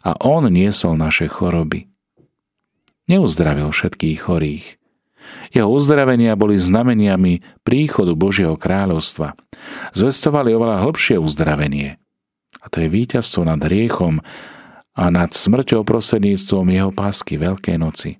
a 0.02 0.18
on 0.22 0.50
niesol 0.50 0.98
naše 0.98 1.30
choroby 1.30 1.92
neuzdravil 3.12 3.68
všetkých 3.68 4.18
chorých. 4.24 4.66
Jeho 5.52 5.68
uzdravenia 5.68 6.32
boli 6.34 6.56
znameniami 6.56 7.44
príchodu 7.60 8.16
Božieho 8.16 8.56
kráľovstva. 8.56 9.36
Zvestovali 9.92 10.56
oveľa 10.56 10.82
hlbšie 10.88 11.20
uzdravenie. 11.20 12.00
A 12.62 12.66
to 12.72 12.80
je 12.80 12.88
víťazstvo 12.88 13.44
nad 13.44 13.60
hriechom 13.60 14.24
a 14.92 15.04
nad 15.12 15.32
smrťou 15.32 15.84
prostredníctvom 15.84 16.66
jeho 16.72 16.90
pásky 16.92 17.36
Veľkej 17.36 17.76
noci. 17.76 18.10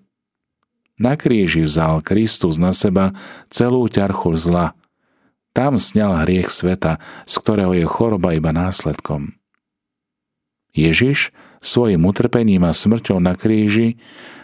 Na 1.01 1.17
kríži 1.17 1.65
vzal 1.65 2.05
Kristus 2.05 2.61
na 2.61 2.77
seba 2.77 3.17
celú 3.49 3.89
ťarchu 3.89 4.37
zla. 4.37 4.77
Tam 5.57 5.81
sňal 5.81 6.25
hriech 6.25 6.53
sveta, 6.53 7.01
z 7.29 7.35
ktorého 7.41 7.73
je 7.77 7.87
choroba 7.89 8.37
iba 8.37 8.53
následkom. 8.53 9.37
Ježiš 10.73 11.33
svojim 11.63 12.03
utrpením 12.03 12.67
a 12.67 12.75
smrťou 12.75 13.23
na 13.23 13.39
kríži 13.39 13.97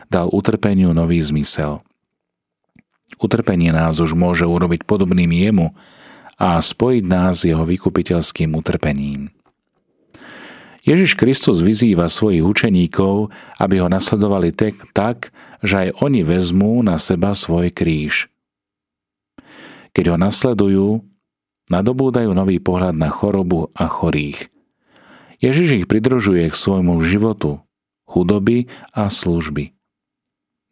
dal 0.09 0.31
utrpeniu 0.31 0.95
nový 0.97 1.21
zmysel. 1.21 1.83
Utrpenie 3.19 3.75
nás 3.75 3.99
už 3.99 4.15
môže 4.15 4.47
urobiť 4.47 4.87
podobným 4.87 5.29
jemu 5.35 5.75
a 6.39 6.57
spojiť 6.63 7.05
nás 7.05 7.43
s 7.43 7.51
jeho 7.51 7.67
vykupiteľským 7.67 8.55
utrpením. 8.55 9.35
Ježiš 10.87 11.21
Kristus 11.21 11.61
vyzýva 11.61 12.09
svojich 12.09 12.41
učeníkov, 12.41 13.29
aby 13.61 13.83
ho 13.83 13.93
nasledovali 13.93 14.55
tak, 14.57 14.89
tak, 14.97 15.35
že 15.61 15.91
aj 15.91 16.01
oni 16.01 16.25
vezmú 16.25 16.81
na 16.81 16.97
seba 16.97 17.37
svoj 17.37 17.75
kríž. 17.75 18.33
Keď 19.93 20.15
ho 20.15 20.17
nasledujú, 20.17 20.89
nadobúdajú 21.69 22.31
nový 22.33 22.63
pohľad 22.63 22.97
na 22.97 23.13
chorobu 23.13 23.69
a 23.77 23.85
chorých. 23.85 24.49
Ježiš 25.39 25.69
ich 25.83 25.87
pridružuje 25.87 26.51
k 26.51 26.55
svojmu 26.55 26.99
životu, 27.07 27.63
chudoby 28.11 28.67
a 28.91 29.07
služby. 29.07 29.71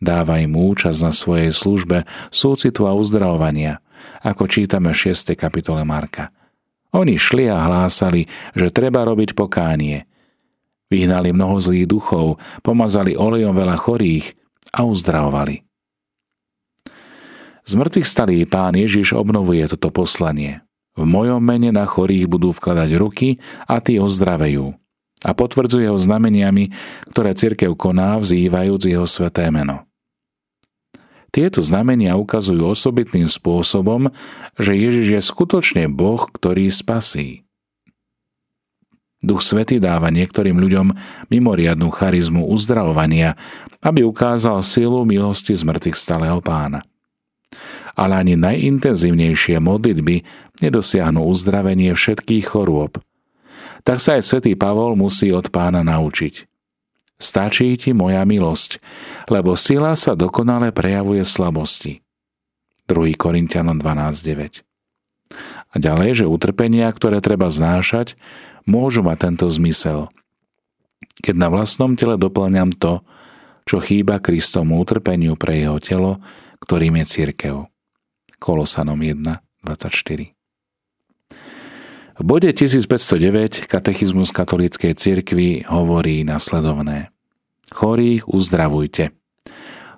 Dáva 0.02 0.42
im 0.42 0.58
účasť 0.58 1.00
na 1.06 1.12
svojej 1.14 1.54
službe 1.54 2.02
súcitu 2.34 2.84
a 2.84 2.92
uzdravovania, 2.92 3.78
ako 4.26 4.50
čítame 4.50 4.90
v 4.90 5.14
6. 5.14 5.38
kapitole 5.38 5.86
Marka. 5.86 6.34
Oni 6.90 7.14
šli 7.14 7.46
a 7.46 7.62
hlásali, 7.62 8.26
že 8.58 8.74
treba 8.74 9.06
robiť 9.06 9.38
pokánie. 9.38 10.04
Vyhnali 10.90 11.30
mnoho 11.30 11.62
zlých 11.62 11.86
duchov, 11.86 12.42
pomazali 12.66 13.14
olejom 13.14 13.54
veľa 13.54 13.76
chorých 13.78 14.34
a 14.74 14.82
uzdravovali. 14.82 15.62
Z 17.66 17.72
mŕtvych 17.74 18.06
stalý 18.06 18.42
pán 18.46 18.74
Ježiš 18.74 19.14
obnovuje 19.14 19.62
toto 19.70 19.94
poslanie. 19.94 20.65
V 20.96 21.04
mojom 21.04 21.44
mene 21.44 21.70
na 21.70 21.84
chorých 21.84 22.26
budú 22.26 22.50
vkladať 22.56 22.90
ruky 22.96 23.38
a 23.68 23.78
tí 23.84 24.00
ozdravejú 24.00 24.74
a 25.24 25.30
potvrdzuje 25.32 25.88
ho 25.88 25.98
znameniami, 25.98 26.72
ktoré 27.12 27.32
cirkev 27.32 27.72
koná, 27.76 28.20
vzývajúc 28.20 28.82
jeho 28.84 29.08
sveté 29.08 29.48
meno. 29.48 29.88
Tieto 31.34 31.60
znamenia 31.60 32.16
ukazujú 32.16 32.64
osobitným 32.64 33.28
spôsobom, 33.28 34.08
že 34.56 34.72
Ježiš 34.72 35.06
je 35.12 35.20
skutočne 35.20 35.84
Boh, 35.92 36.24
ktorý 36.32 36.72
spasí. 36.72 37.44
Duch 39.20 39.42
Svety 39.42 39.82
dáva 39.82 40.12
niektorým 40.12 40.56
ľuďom 40.56 40.94
mimoriadnú 41.32 41.88
charizmu 41.90 42.46
uzdravovania, 42.46 43.34
aby 43.82 44.06
ukázal 44.06 44.62
silu 44.62 45.02
milosti 45.02 45.56
z 45.56 45.66
mŕtvych 45.66 45.96
stalého 45.98 46.38
pána. 46.44 46.84
Ale 47.96 48.20
ani 48.20 48.36
najintenzívnejšie 48.36 49.56
modlitby 49.56 50.22
nedosiahnu 50.60 51.24
uzdravenie 51.26 51.92
všetkých 51.92 52.44
chorôb. 52.48 53.00
Tak 53.86 54.02
sa 54.02 54.18
aj 54.18 54.22
svätý 54.26 54.58
Pavol 54.58 54.98
musí 54.98 55.30
od 55.30 55.48
pána 55.52 55.86
naučiť. 55.86 56.48
Stačí 57.16 57.72
ti 57.80 57.96
moja 57.96 58.20
milosť, 58.28 58.76
lebo 59.32 59.56
sila 59.56 59.96
sa 59.96 60.12
dokonale 60.12 60.68
prejavuje 60.68 61.24
slabosti. 61.24 62.04
2. 62.86 63.16
Korintianom 63.16 63.80
12.9 63.80 64.62
A 65.72 65.74
ďalej, 65.80 66.22
že 66.22 66.24
utrpenia, 66.28 66.92
ktoré 66.92 67.24
treba 67.24 67.48
znášať, 67.48 68.14
môžu 68.68 69.00
mať 69.00 69.32
tento 69.32 69.46
zmysel. 69.48 70.12
Keď 71.24 71.34
na 71.34 71.48
vlastnom 71.48 71.96
tele 71.96 72.20
doplňam 72.20 72.76
to, 72.76 73.00
čo 73.64 73.80
chýba 73.80 74.20
Kristomu 74.20 74.78
utrpeniu 74.78 75.34
pre 75.34 75.64
jeho 75.64 75.80
telo, 75.80 76.20
ktorým 76.62 77.00
je 77.02 77.04
církev. 77.08 77.54
Kolosanom 78.38 79.00
1, 79.00 79.24
24. 79.64 80.35
V 82.16 82.24
bode 82.24 82.48
1509 82.48 83.68
katechizmus 83.68 84.32
katolíckej 84.32 84.96
cirkvi 84.96 85.68
hovorí 85.68 86.24
nasledovné. 86.24 87.12
Chorých 87.68 88.24
uzdravujte. 88.24 89.12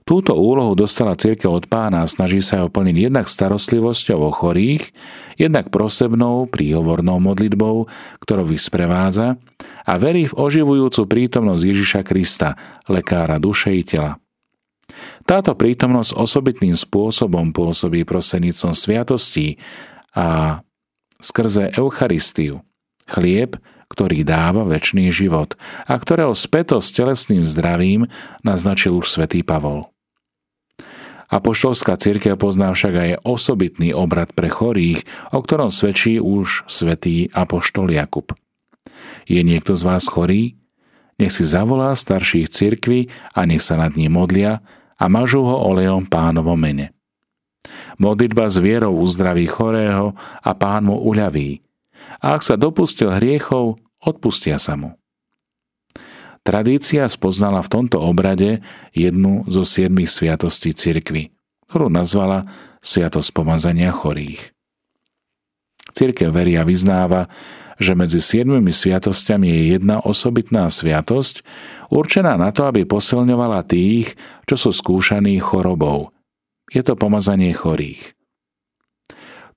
Túto 0.03 0.35
úlohu 0.35 0.75
dostala 0.75 1.15
církev 1.15 1.47
od 1.47 1.71
pána 1.71 2.03
a 2.03 2.11
snaží 2.11 2.43
sa 2.43 2.65
ho 2.65 2.73
plniť 2.73 2.97
jednak 2.97 3.31
starostlivosťou 3.31 4.19
o 4.19 4.35
chorých, 4.35 4.91
jednak 5.39 5.71
prosebnou, 5.71 6.51
príhovornou 6.51 7.23
modlitbou, 7.23 7.87
ktorou 8.25 8.51
ich 8.51 8.67
sprevádza 8.67 9.39
a 9.87 9.93
verí 9.95 10.27
v 10.27 10.35
oživujúcu 10.35 11.07
prítomnosť 11.07 11.63
Ježiša 11.63 12.01
Krista, 12.03 12.59
lekára 12.91 13.39
duše 13.39 13.71
i 13.79 13.87
tela. 13.87 14.19
Táto 15.23 15.55
prítomnosť 15.55 16.19
osobitným 16.19 16.75
spôsobom 16.75 17.55
pôsobí 17.55 18.03
prosenicom 18.03 18.75
sviatostí 18.75 19.61
a 20.17 20.59
skrze 21.19 21.75
Eucharistiu, 21.75 22.63
chlieb, 23.07 23.59
ktorý 23.89 24.23
dáva 24.23 24.69
väčší 24.69 25.09
život 25.11 25.57
a 25.89 25.97
ktorého 25.97 26.37
späto 26.37 26.79
s 26.79 26.93
telesným 26.93 27.43
zdravím 27.43 28.07
naznačil 28.45 28.95
už 28.95 29.09
svätý 29.09 29.43
Pavol. 29.43 29.91
Apoštolská 31.29 32.01
církev 32.01 32.41
pozná 32.41 32.73
však 32.73 32.95
aj 32.97 33.11
osobitný 33.21 33.93
obrad 33.93 34.33
pre 34.33 34.49
chorých, 34.49 35.05
o 35.29 35.45
ktorom 35.45 35.69
svedčí 35.69 36.17
už 36.17 36.65
svätý 36.65 37.29
Apoštol 37.37 37.93
Jakub. 37.93 38.33
Je 39.29 39.45
niekto 39.45 39.77
z 39.77 39.83
vás 39.85 40.09
chorý? 40.09 40.57
Nech 41.21 41.37
si 41.37 41.45
zavolá 41.45 41.93
starších 41.93 42.49
cirkvi 42.49 43.13
a 43.37 43.45
nech 43.45 43.61
sa 43.61 43.77
nad 43.77 43.93
ním 43.93 44.17
modlia 44.17 44.65
a 44.97 45.05
mažú 45.13 45.45
ho 45.45 45.69
olejom 45.69 46.09
pánovo 46.09 46.57
mene. 46.57 46.97
Modlitba 47.99 48.47
s 48.47 48.63
vierou 48.63 48.95
uzdraví 49.03 49.51
chorého 49.51 50.15
a 50.39 50.55
pán 50.55 50.87
mu 50.87 51.03
uľaví. 51.03 51.67
A 52.23 52.39
ak 52.39 52.47
sa 52.47 52.55
dopustil 52.55 53.11
hriechov, 53.11 53.79
odpustia 53.99 54.57
sa 54.63 54.79
mu. 54.79 54.95
Tradícia 56.47 57.05
spoznala 57.11 57.61
v 57.61 57.69
tomto 57.69 57.99
obrade 58.01 58.63
jednu 58.95 59.45
zo 59.51 59.67
siedmých 59.67 60.09
sviatostí 60.09 60.73
cirkvy, 60.73 61.35
ktorú 61.69 61.93
nazvala 61.93 62.49
Sviatosť 62.79 63.35
pomazania 63.35 63.91
chorých. 63.91 64.55
Cirkev 65.93 66.31
veria 66.31 66.63
vyznáva, 66.63 67.27
že 67.83 67.99
medzi 67.99 68.23
siedmimi 68.23 68.71
sviatosťami 68.71 69.51
je 69.51 69.63
jedna 69.75 69.99
osobitná 69.99 70.71
sviatosť, 70.71 71.43
určená 71.91 72.39
na 72.39 72.55
to, 72.55 72.71
aby 72.71 72.87
posilňovala 72.87 73.67
tých, 73.67 74.15
čo 74.47 74.55
sú 74.55 74.71
skúšaní 74.71 75.35
chorobou– 75.43 76.15
je 76.73 76.83
to 76.85 76.95
pomazanie 76.95 77.53
chorých. 77.53 78.17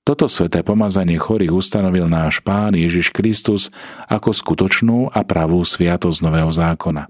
Toto 0.02 0.26
sveté 0.26 0.66
pomazanie 0.66 1.14
chorých 1.14 1.54
ustanovil 1.54 2.10
náš 2.10 2.42
Pán 2.42 2.74
Ježiš 2.74 3.14
Kristus 3.14 3.70
ako 4.10 4.34
skutočnú 4.34 5.14
a 5.14 5.22
pravú 5.22 5.62
sviatosť 5.62 6.26
Nového 6.26 6.50
zákona. 6.50 7.06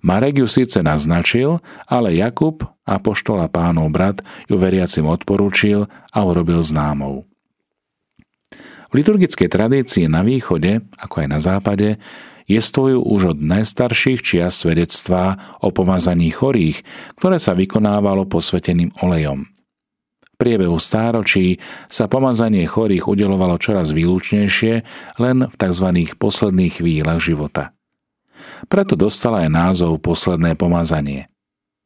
Marek 0.00 0.40
ju 0.40 0.48
síce 0.48 0.80
naznačil, 0.80 1.60
ale 1.84 2.16
Jakub, 2.16 2.64
apoštola 2.88 3.52
pánov 3.52 3.92
brat, 3.92 4.24
ju 4.48 4.56
veriacim 4.56 5.04
odporúčil 5.04 5.92
a 5.92 6.18
urobil 6.24 6.64
známou. 6.64 7.28
V 8.90 8.92
liturgickej 8.96 9.52
tradícii 9.52 10.08
na 10.08 10.24
východe, 10.24 10.80
ako 10.96 11.14
aj 11.20 11.28
na 11.28 11.38
západe, 11.38 12.00
jestvujú 12.50 13.06
už 13.06 13.36
od 13.36 13.38
najstarších 13.38 14.20
čias 14.26 14.66
svedectvá 14.66 15.38
o 15.62 15.70
pomazaní 15.70 16.34
chorých, 16.34 16.82
ktoré 17.14 17.38
sa 17.38 17.54
vykonávalo 17.54 18.26
posveteným 18.26 18.90
olejom. 18.98 19.46
V 20.20 20.34
priebehu 20.34 20.80
stáročí 20.82 21.62
sa 21.86 22.10
pomazanie 22.10 22.66
chorých 22.66 23.06
udelovalo 23.06 23.54
čoraz 23.62 23.94
výlučnejšie 23.94 24.74
len 25.22 25.46
v 25.46 25.54
tzv. 25.54 25.86
posledných 26.18 26.82
chvíľach 26.82 27.22
života. 27.22 27.70
Preto 28.66 28.98
dostala 28.98 29.46
aj 29.46 29.50
názov 29.52 30.02
posledné 30.02 30.58
pomazanie. 30.58 31.30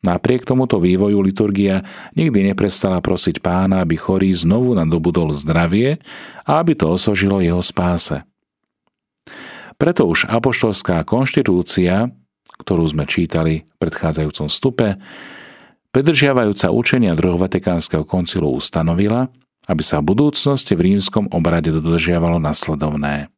Napriek 0.05 0.45
tomuto 0.45 0.77
vývoju 0.77 1.17
liturgia 1.25 1.81
nikdy 2.13 2.53
neprestala 2.53 3.01
prosiť 3.01 3.41
pána, 3.41 3.81
aby 3.81 3.97
chorý 3.97 4.37
znovu 4.37 4.77
nadobudol 4.77 5.33
zdravie 5.33 5.97
a 6.45 6.61
aby 6.61 6.77
to 6.77 6.93
osožilo 6.93 7.41
jeho 7.41 7.65
spáse. 7.65 8.21
Preto 9.75 10.07
už 10.07 10.31
apoštolská 10.31 11.03
konštitúcia, 11.03 12.11
ktorú 12.63 12.85
sme 12.87 13.05
čítali 13.05 13.67
v 13.67 13.77
predchádzajúcom 13.83 14.47
stupe, 14.47 14.89
predržiavajúca 15.91 16.71
učenia 16.71 17.19
druhého 17.19 17.43
Vatikánskeho 17.43 18.07
koncilu 18.07 18.55
ustanovila, 18.55 19.31
aby 19.67 19.83
sa 19.83 19.99
v 19.99 20.15
budúcnosti 20.15 20.77
v 20.77 20.95
rímskom 20.95 21.27
obrade 21.33 21.73
dodržiavalo 21.73 22.39
nasledovné. 22.39 23.33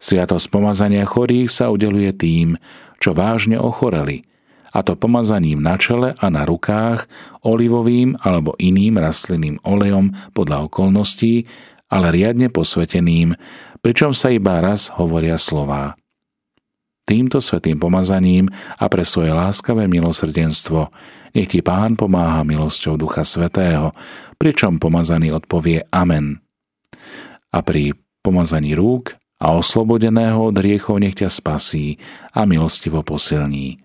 Sviatosť 0.00 0.48
pomazania 0.48 1.04
chorých 1.04 1.52
sa 1.52 1.68
udeluje 1.68 2.10
tým, 2.16 2.56
čo 3.00 3.12
vážne 3.12 3.60
ochoreli, 3.60 4.24
a 4.70 4.86
to 4.86 4.94
pomazaním 4.94 5.60
na 5.60 5.74
čele 5.76 6.14
a 6.14 6.26
na 6.30 6.46
rukách, 6.46 7.10
olivovým 7.42 8.16
alebo 8.22 8.54
iným 8.56 9.02
rastlinným 9.02 9.58
olejom 9.66 10.14
podľa 10.30 10.70
okolností, 10.70 11.44
ale 11.90 12.14
riadne 12.14 12.48
posveteným, 12.54 13.34
pričom 13.80 14.16
sa 14.16 14.32
iba 14.32 14.60
raz 14.60 14.92
hovoria 14.96 15.36
slová. 15.36 15.96
Týmto 17.04 17.42
svetým 17.42 17.80
pomazaním 17.80 18.46
a 18.78 18.86
pre 18.86 19.02
svoje 19.02 19.34
láskavé 19.34 19.90
milosrdenstvo 19.90 20.94
nech 21.34 21.50
ti 21.50 21.58
Pán 21.62 21.98
pomáha 21.98 22.46
milosťou 22.46 22.98
Ducha 22.98 23.26
Svetého, 23.26 23.90
pričom 24.38 24.78
pomazaný 24.78 25.34
odpovie 25.34 25.86
Amen. 25.90 26.38
A 27.50 27.58
pri 27.66 27.98
pomazaní 28.22 28.78
rúk 28.78 29.18
a 29.42 29.56
oslobodeného 29.56 30.38
od 30.52 30.56
riechov 30.58 31.02
nech 31.02 31.18
ťa 31.18 31.30
spasí 31.30 31.98
a 32.34 32.46
milostivo 32.46 33.02
posilní, 33.02 33.78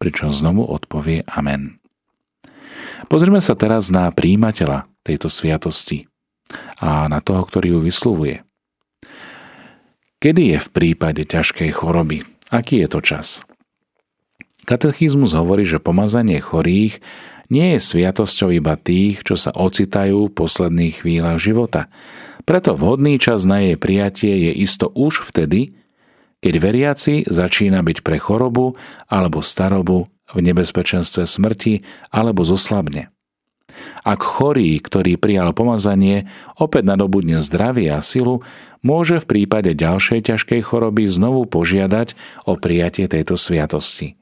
pričom 0.00 0.28
znovu 0.28 0.66
odpovie 0.66 1.24
Amen. 1.32 1.80
Pozrime 3.06 3.38
sa 3.38 3.54
teraz 3.54 3.92
na 3.92 4.08
príjimateľa 4.10 4.88
tejto 5.06 5.30
sviatosti 5.30 6.08
a 6.80 7.06
na 7.06 7.20
toho, 7.20 7.44
ktorý 7.46 7.76
ju 7.76 7.80
vyslovuje. 7.86 8.45
Kedy 10.16 10.56
je 10.56 10.58
v 10.58 10.68
prípade 10.72 11.22
ťažkej 11.28 11.70
choroby? 11.76 12.24
Aký 12.48 12.80
je 12.80 12.88
to 12.88 13.00
čas? 13.04 13.44
Katechizmus 14.64 15.36
hovorí, 15.36 15.62
že 15.62 15.78
pomazanie 15.78 16.40
chorých 16.42 16.98
nie 17.52 17.76
je 17.76 17.80
sviatosťou 17.84 18.50
iba 18.56 18.74
tých, 18.74 19.22
čo 19.22 19.38
sa 19.38 19.54
ocitajú 19.54 20.26
v 20.26 20.34
posledných 20.34 21.04
chvíľach 21.04 21.38
života. 21.38 21.86
Preto 22.42 22.74
vhodný 22.74 23.18
čas 23.20 23.46
na 23.46 23.62
jej 23.62 23.76
prijatie 23.78 24.50
je 24.50 24.52
isto 24.56 24.90
už 24.90 25.22
vtedy, 25.30 25.76
keď 26.42 26.54
veriaci 26.58 27.14
začína 27.26 27.82
byť 27.82 28.02
pre 28.02 28.16
chorobu 28.16 28.74
alebo 29.06 29.42
starobu 29.42 30.10
v 30.32 30.38
nebezpečenstve 30.42 31.26
smrti 31.26 31.86
alebo 32.10 32.42
zoslabne. 32.42 33.14
Ak 34.06 34.22
chorý, 34.22 34.78
ktorý 34.78 35.18
prijal 35.18 35.50
pomazanie, 35.50 36.30
opäť 36.54 36.86
nadobudne 36.86 37.42
zdravie 37.42 37.90
a 37.90 37.98
silu, 37.98 38.46
môže 38.86 39.18
v 39.18 39.26
prípade 39.26 39.74
ďalšej 39.74 40.30
ťažkej 40.30 40.62
choroby 40.62 41.10
znovu 41.10 41.42
požiadať 41.50 42.14
o 42.46 42.54
prijatie 42.54 43.10
tejto 43.10 43.34
sviatosti. 43.34 44.14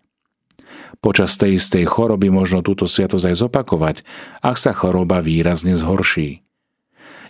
Počas 1.05 1.37
tej 1.37 1.61
istej 1.61 1.85
choroby 1.85 2.33
možno 2.33 2.65
túto 2.65 2.89
sviatosť 2.89 3.29
aj 3.29 3.37
zopakovať, 3.45 3.97
ak 4.41 4.57
sa 4.57 4.73
choroba 4.73 5.21
výrazne 5.21 5.77
zhorší. 5.77 6.41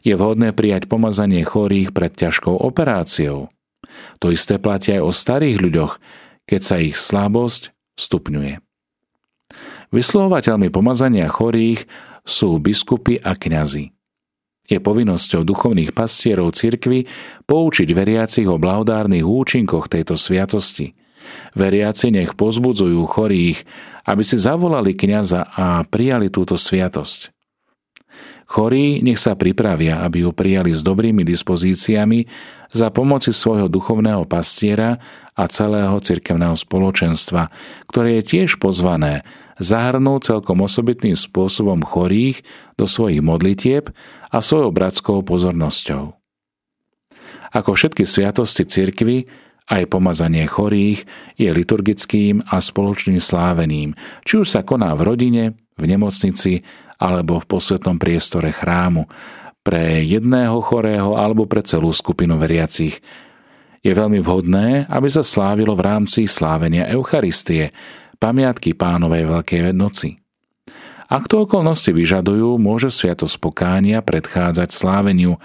Je 0.07 0.15
vhodné 0.15 0.55
prijať 0.55 0.87
pomazanie 0.87 1.43
chorých 1.43 1.91
pred 1.91 2.15
ťažkou 2.15 2.55
operáciou. 2.55 3.51
To 4.23 4.31
isté 4.31 4.63
platí 4.63 4.95
aj 4.95 5.03
o 5.03 5.11
starých 5.11 5.59
ľuďoch, 5.59 5.93
keď 6.47 6.61
sa 6.63 6.79
ich 6.79 6.95
slabosť 6.95 7.75
stupňuje. 7.99 8.63
Vyslovovateľmi 9.91 10.71
pomazania 10.71 11.27
chorých 11.27 11.87
sú 12.25 12.57
biskupy 12.59 13.21
a 13.21 13.37
kňazi. 13.37 13.93
Je 14.65 14.81
povinnosťou 14.81 15.45
duchovných 15.45 15.93
pastierov 15.93 16.57
cirkvy 16.57 17.05
poučiť 17.45 17.89
veriacich 17.93 18.49
o 18.49 18.57
blahodárnych 18.57 19.25
účinkoch 19.25 19.93
tejto 19.93 20.17
sviatosti. 20.17 20.97
Veriaci 21.53 22.09
nech 22.09 22.33
pozbudzujú 22.33 23.05
chorých, 23.05 23.65
aby 24.09 24.25
si 24.25 24.41
zavolali 24.41 24.97
kňaza 24.97 25.53
a 25.53 25.85
prijali 25.85 26.33
túto 26.33 26.57
sviatosť. 26.57 27.33
Chorí 28.45 29.01
nech 29.01 29.17
sa 29.17 29.37
pripravia, 29.37 30.05
aby 30.05 30.29
ju 30.29 30.31
prijali 30.33 30.73
s 30.73 30.85
dobrými 30.85 31.25
dispozíciami 31.25 32.29
za 32.69 32.93
pomoci 32.93 33.33
svojho 33.33 33.73
duchovného 33.73 34.29
pastiera 34.29 35.01
a 35.33 35.45
celého 35.49 35.97
cirkevného 35.97 36.53
spoločenstva, 36.53 37.49
ktoré 37.89 38.21
je 38.21 38.37
tiež 38.37 38.61
pozvané 38.61 39.25
zahrnúť 39.59 40.35
celkom 40.35 40.63
osobitným 40.65 41.15
spôsobom 41.15 41.83
chorých 41.83 42.43
do 42.75 42.89
svojich 42.91 43.23
modlitieb 43.23 43.91
a 44.31 44.39
svojou 44.43 44.75
bratskou 44.75 45.23
pozornosťou. 45.23 46.15
Ako 47.55 47.71
všetky 47.79 48.03
sviatosti 48.03 48.67
cirkvy, 48.67 49.31
aj 49.71 49.89
pomazanie 49.89 50.45
chorých 50.45 51.09
je 51.41 51.49
liturgickým 51.49 52.45
a 52.53 52.61
spoločným 52.61 53.23
slávením, 53.23 53.97
či 54.27 54.43
už 54.43 54.49
sa 54.51 54.61
koná 54.61 54.93
v 54.93 55.07
rodine, 55.07 55.45
v 55.79 55.85
nemocnici 55.89 56.61
alebo 57.01 57.41
v 57.41 57.49
posvetnom 57.49 57.97
priestore 57.97 58.53
chrámu, 58.53 59.09
pre 59.65 60.05
jedného 60.05 60.61
chorého 60.61 61.17
alebo 61.17 61.49
pre 61.49 61.65
celú 61.65 61.89
skupinu 61.95 62.37
veriacich. 62.37 63.01
Je 63.81 63.93
veľmi 63.93 64.21
vhodné, 64.21 64.89
aby 64.93 65.09
sa 65.09 65.25
slávilo 65.25 65.73
v 65.73 65.85
rámci 65.85 66.29
slávenia 66.29 66.89
Eucharistie, 66.93 67.73
pamiatky 68.19 68.75
pánovej 68.75 69.29
Veľkej 69.31 69.75
noci. 69.75 70.19
Ak 71.09 71.29
to 71.29 71.45
okolnosti 71.45 71.93
vyžadujú, 71.93 72.57
môže 72.57 72.89
sviatosť 72.89 73.37
pokánia 73.39 74.01
predchádzať 74.01 74.73
sláveniu 74.73 75.37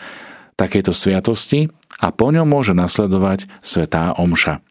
takéto 0.55 0.95
sviatosti 0.95 1.69
a 1.99 2.09
po 2.15 2.31
ňom 2.31 2.47
môže 2.47 2.71
nasledovať 2.71 3.51
svetá 3.59 4.15
omša. 4.15 4.63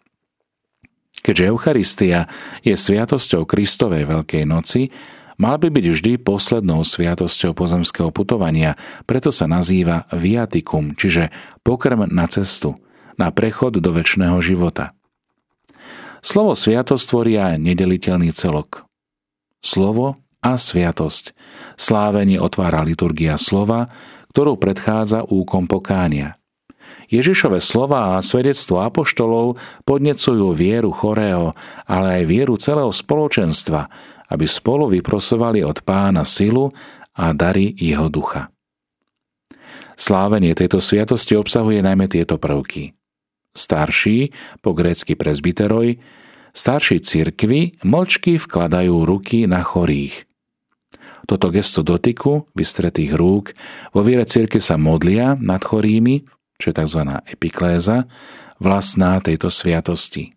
Keďže 1.20 1.44
Eucharistia 1.50 2.30
je 2.64 2.72
sviatosťou 2.72 3.44
Kristovej 3.44 4.08
Veľkej 4.08 4.44
noci, 4.48 4.90
Mal 5.38 5.54
by 5.54 5.70
byť 5.70 5.86
vždy 5.86 6.12
poslednou 6.18 6.82
sviatosťou 6.82 7.54
pozemského 7.54 8.10
putovania, 8.10 8.74
preto 9.06 9.30
sa 9.30 9.46
nazýva 9.46 10.10
viatikum, 10.10 10.98
čiže 10.98 11.30
pokrm 11.62 12.10
na 12.10 12.26
cestu, 12.26 12.74
na 13.14 13.30
prechod 13.30 13.78
do 13.78 13.90
väčšného 13.94 14.34
života. 14.42 14.97
Slovo 16.20 16.58
sviatosť 16.58 17.04
tvoria 17.08 17.54
nedeliteľný 17.56 18.34
celok. 18.34 18.86
Slovo 19.62 20.18
a 20.42 20.54
sviatosť. 20.54 21.34
Slávenie 21.78 22.38
otvára 22.38 22.82
liturgia 22.82 23.38
slova, 23.38 23.90
ktorú 24.34 24.58
predchádza 24.58 25.26
úkom 25.26 25.66
pokánia. 25.66 26.38
Ježišove 27.08 27.56
slova 27.58 28.16
a 28.16 28.24
svedectvo 28.24 28.84
apoštolov 28.84 29.56
podnecujú 29.88 30.52
vieru 30.52 30.92
chorého, 30.92 31.56
ale 31.88 32.20
aj 32.20 32.28
vieru 32.28 32.54
celého 32.60 32.92
spoločenstva, 32.92 33.88
aby 34.28 34.44
spolu 34.44 34.92
vyprosovali 34.92 35.64
od 35.64 35.80
pána 35.82 36.28
silu 36.28 36.68
a 37.16 37.32
dary 37.32 37.72
jeho 37.80 38.12
ducha. 38.12 38.52
Slávenie 39.98 40.54
tejto 40.54 40.78
sviatosti 40.78 41.34
obsahuje 41.34 41.82
najmä 41.82 42.06
tieto 42.06 42.38
prvky. 42.38 42.97
Starší, 43.58 44.30
po 44.62 44.70
grécky 44.70 45.18
presbyteroj, 45.18 45.98
starší 46.54 47.02
cirkvy 47.02 47.82
mlčky 47.82 48.38
vkladajú 48.38 49.02
ruky 49.02 49.50
na 49.50 49.66
chorých. 49.66 50.30
Toto 51.26 51.50
gesto 51.50 51.82
dotyku, 51.82 52.46
vystretých 52.54 53.12
rúk, 53.12 53.52
vo 53.92 54.00
viere 54.06 54.24
cirkvi 54.24 54.62
sa 54.62 54.80
modlia 54.80 55.34
nad 55.36 55.60
chorými, 55.60 56.24
čo 56.56 56.72
je 56.72 56.74
tzv. 56.78 57.02
epikléza, 57.28 58.08
vlastná 58.62 59.20
tejto 59.20 59.52
sviatosti. 59.52 60.32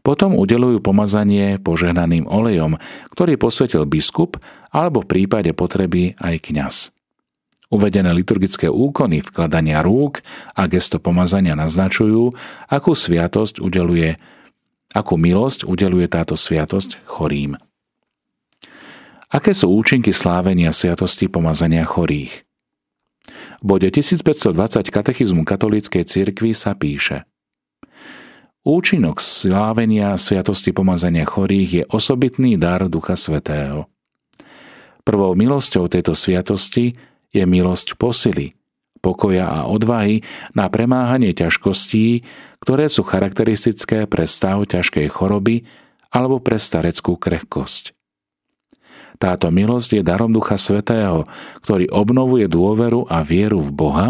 Potom 0.00 0.32
udelujú 0.32 0.80
pomazanie 0.80 1.60
požehnaným 1.60 2.24
olejom, 2.24 2.80
ktorý 3.12 3.36
posvetil 3.36 3.84
biskup 3.84 4.40
alebo 4.72 5.04
v 5.04 5.10
prípade 5.10 5.52
potreby 5.52 6.16
aj 6.16 6.36
kňaz. 6.48 6.76
Uvedené 7.70 8.10
liturgické 8.10 8.66
úkony 8.66 9.22
vkladania 9.22 9.78
rúk 9.78 10.18
a 10.58 10.66
gesto 10.66 10.98
pomazania 10.98 11.54
naznačujú, 11.54 12.34
akú 12.66 12.92
sviatosť 12.98 13.62
udeluje, 13.62 14.18
akú 14.90 15.14
milosť 15.14 15.70
udeluje 15.70 16.10
táto 16.10 16.34
sviatosť 16.34 17.06
chorým. 17.06 17.54
Aké 19.30 19.54
sú 19.54 19.70
účinky 19.70 20.10
slávenia 20.10 20.74
sviatosti 20.74 21.30
pomazania 21.30 21.86
chorých? 21.86 22.42
V 23.62 23.64
bode 23.64 23.86
1520 23.86 24.90
katechizmu 24.90 25.46
katolíckej 25.46 26.02
cirkvi 26.02 26.50
sa 26.50 26.74
píše– 26.74 27.22
Účinok 28.60 29.24
slávenia 29.24 30.20
sviatosti 30.20 30.76
pomazania 30.76 31.24
chorých 31.24 31.70
je 31.72 31.84
osobitný 31.88 32.60
dar 32.60 32.92
Ducha 32.92 33.16
Svetého. 33.16 33.88
Prvou 35.00 35.32
milosťou 35.32 35.88
tejto 35.88 36.12
sviatosti 36.12 36.92
je 37.30 37.42
milosť 37.46 37.94
posily, 37.96 38.52
pokoja 39.00 39.46
a 39.48 39.60
odvahy 39.66 40.22
na 40.52 40.68
premáhanie 40.68 41.32
ťažkostí, 41.32 42.26
ktoré 42.60 42.92
sú 42.92 43.02
charakteristické 43.02 44.04
pre 44.04 44.28
stav 44.28 44.66
ťažkej 44.68 45.06
choroby 45.08 45.64
alebo 46.12 46.42
pre 46.42 46.60
stareckú 46.60 47.16
krehkosť. 47.16 47.96
Táto 49.20 49.52
milosť 49.52 50.00
je 50.00 50.02
darom 50.02 50.32
Ducha 50.32 50.56
Svetého, 50.56 51.28
ktorý 51.60 51.92
obnovuje 51.92 52.48
dôveru 52.48 53.04
a 53.04 53.20
vieru 53.20 53.60
v 53.60 53.70
Boha 53.72 54.08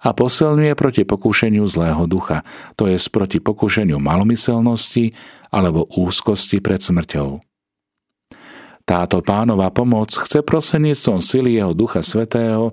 a 0.00 0.08
posilňuje 0.16 0.72
proti 0.72 1.02
pokúšeniu 1.04 1.68
zlého 1.68 2.08
ducha, 2.08 2.40
to 2.78 2.88
je 2.88 2.96
proti 3.12 3.36
pokúšeniu 3.36 4.00
malomyselnosti 4.00 5.12
alebo 5.52 5.84
úzkosti 5.92 6.64
pred 6.64 6.80
smrťou. 6.80 7.40
Táto 8.86 9.18
pánova 9.18 9.66
pomoc 9.74 10.14
chce 10.14 10.46
proseníctvom 10.46 11.18
sily 11.18 11.58
jeho 11.58 11.74
ducha 11.74 12.06
svetého 12.06 12.70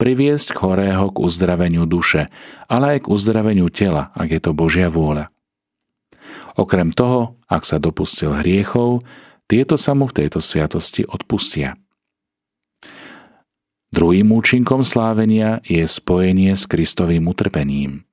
priviesť 0.00 0.56
chorého 0.56 1.12
k 1.12 1.20
uzdraveniu 1.20 1.84
duše, 1.84 2.24
ale 2.64 2.96
aj 2.96 3.04
k 3.04 3.10
uzdraveniu 3.12 3.68
tela, 3.68 4.08
ak 4.16 4.32
je 4.32 4.40
to 4.40 4.56
Božia 4.56 4.88
vôľa. 4.88 5.28
Okrem 6.56 6.88
toho, 6.88 7.36
ak 7.44 7.68
sa 7.68 7.76
dopustil 7.76 8.32
hriechov, 8.40 9.04
tieto 9.44 9.76
sa 9.76 9.92
mu 9.92 10.08
v 10.08 10.24
tejto 10.24 10.40
sviatosti 10.40 11.04
odpustia. 11.04 11.76
Druhým 13.92 14.32
účinkom 14.32 14.80
slávenia 14.80 15.60
je 15.66 15.84
spojenie 15.84 16.56
s 16.56 16.64
Kristovým 16.64 17.28
utrpením. 17.28 18.08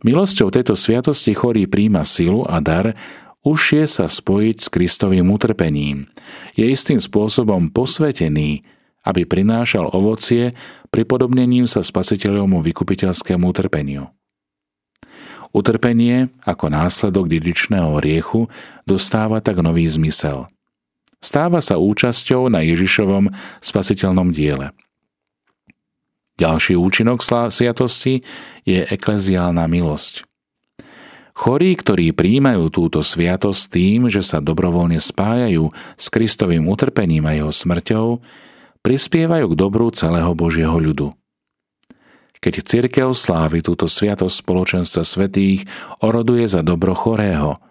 Milosťou 0.00 0.48
tejto 0.48 0.78
sviatosti 0.78 1.36
chorý 1.36 1.68
príjma 1.68 2.08
silu 2.08 2.44
a 2.48 2.60
dar 2.64 2.96
užšie 3.46 3.88
sa 3.88 4.06
spojiť 4.06 4.56
s 4.60 4.68
Kristovým 4.68 5.28
utrpením. 5.32 6.08
Je 6.54 6.68
istým 6.68 7.00
spôsobom 7.00 7.72
posvetený, 7.72 8.64
aby 9.04 9.24
prinášal 9.24 9.90
ovocie 9.96 10.52
pripodobnením 10.92 11.64
sa 11.64 11.80
spasiteľovmu 11.80 12.60
vykupiteľskému 12.60 13.44
utrpeniu. 13.48 14.12
Utrpenie 15.50 16.30
ako 16.46 16.70
následok 16.70 17.26
dedičného 17.26 17.98
riechu 17.98 18.46
dostáva 18.86 19.42
tak 19.42 19.58
nový 19.58 19.88
zmysel– 19.90 20.46
stáva 21.20 21.60
sa 21.60 21.76
účasťou 21.76 22.48
na 22.48 22.64
Ježišovom 22.64 23.30
spasiteľnom 23.60 24.32
diele. 24.32 24.72
Ďalší 26.40 26.72
účinok 26.72 27.20
sviatosti 27.52 28.24
je 28.64 28.80
ekleziálna 28.88 29.68
milosť. 29.68 30.24
Chorí, 31.40 31.72
ktorí 31.72 32.12
príjmajú 32.12 32.68
túto 32.68 33.00
sviatosť 33.00 33.62
tým, 33.72 34.00
že 34.12 34.20
sa 34.20 34.44
dobrovoľne 34.44 35.00
spájajú 35.00 35.72
s 35.96 36.06
Kristovým 36.12 36.68
utrpením 36.68 37.24
a 37.24 37.32
jeho 37.32 37.48
smrťou, 37.48 38.20
prispievajú 38.84 39.46
k 39.48 39.58
dobru 39.58 39.88
celého 39.88 40.36
Božieho 40.36 40.76
ľudu. 40.76 41.16
Keď 42.40 42.54
cirkev 42.64 43.16
slávy 43.16 43.64
túto 43.64 43.88
sviatosť 43.88 44.36
spoločenstva 44.44 45.04
svetých, 45.04 45.64
oroduje 46.04 46.44
za 46.44 46.60
dobro 46.60 46.92
chorého– 46.92 47.56